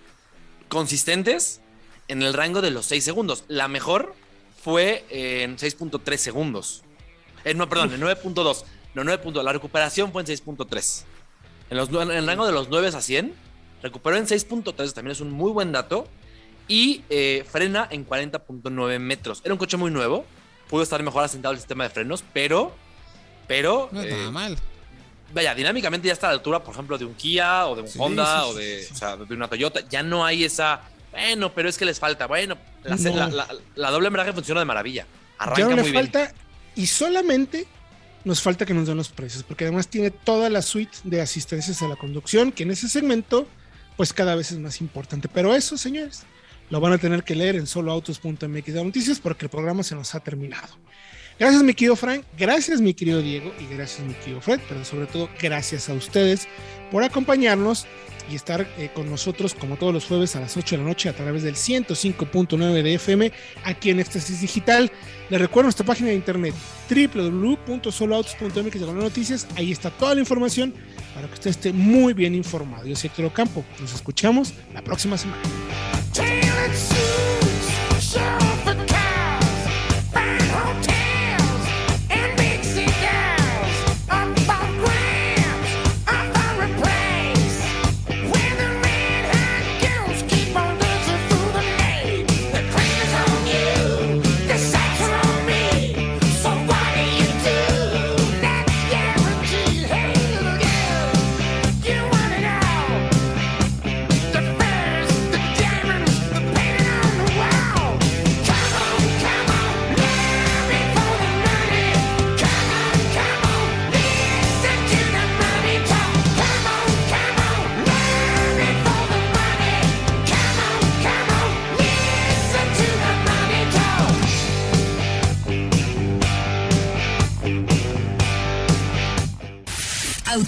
[0.71, 1.59] consistentes
[2.07, 3.43] en el rango de los 6 segundos.
[3.49, 4.15] La mejor
[4.63, 6.83] fue en 6.3 segundos.
[7.43, 8.63] Eh, no, perdón, en 9.2.
[8.95, 9.43] No, 9.2.
[9.43, 11.03] La recuperación fue en 6.3.
[11.69, 13.33] En, los, nue- en el rango de los 9 a 100,
[13.83, 16.07] recuperó en 6.3, también es un muy buen dato.
[16.67, 19.41] Y eh, frena en 40.9 metros.
[19.43, 20.25] Era un coche muy nuevo.
[20.69, 22.73] Pudo estar mejor asentado el sistema de frenos, pero.
[23.47, 23.89] Pero.
[23.91, 24.57] No eh, está mal.
[25.33, 27.87] Vaya, dinámicamente ya está a la altura, por ejemplo, de un Kia o de un
[27.87, 28.93] Sí, Honda sí, o de, sí, sí.
[28.93, 29.81] o sea, de una Toyota.
[29.89, 32.27] Ya no hay esa, bueno, pero es que les falta.
[32.27, 33.15] Bueno, la, No.
[33.15, 35.05] la- la- la doble embrague funciona de maravilla.
[35.37, 36.03] Arranca ya no le muy bien.
[36.05, 36.33] falta
[36.75, 37.67] y solamente
[38.23, 41.81] nos falta que nos den los precios, porque además tiene toda la suite de asistencias
[41.81, 43.47] a la conducción, que en ese segmento
[43.97, 45.27] pues cada vez es más importante.
[45.27, 46.23] Pero eso, señores,
[46.69, 50.15] lo van a tener que leer en soloautos.mx de noticias porque el programa se nos
[50.15, 50.75] ha terminado.
[51.41, 55.07] Gracias, mi querido Frank, gracias, mi querido Diego, y gracias, mi querido Fred, pero sobre
[55.07, 56.47] todo gracias a ustedes
[56.91, 57.87] por acompañarnos
[58.31, 61.09] y estar eh, con nosotros como todos los jueves a las 8 de la noche
[61.09, 63.31] a través del 105.9 de FM
[63.63, 64.91] aquí en Éxtasis Digital.
[65.31, 66.53] Les recuerdo nuestra página de internet
[66.87, 69.47] www.soloautos.mx de noticias.
[69.55, 70.75] Ahí está toda la información
[71.15, 72.85] para que usted esté muy bien informado.
[72.85, 73.65] Yo soy Héctor Ocampo.
[73.79, 75.41] Nos escuchamos la próxima semana.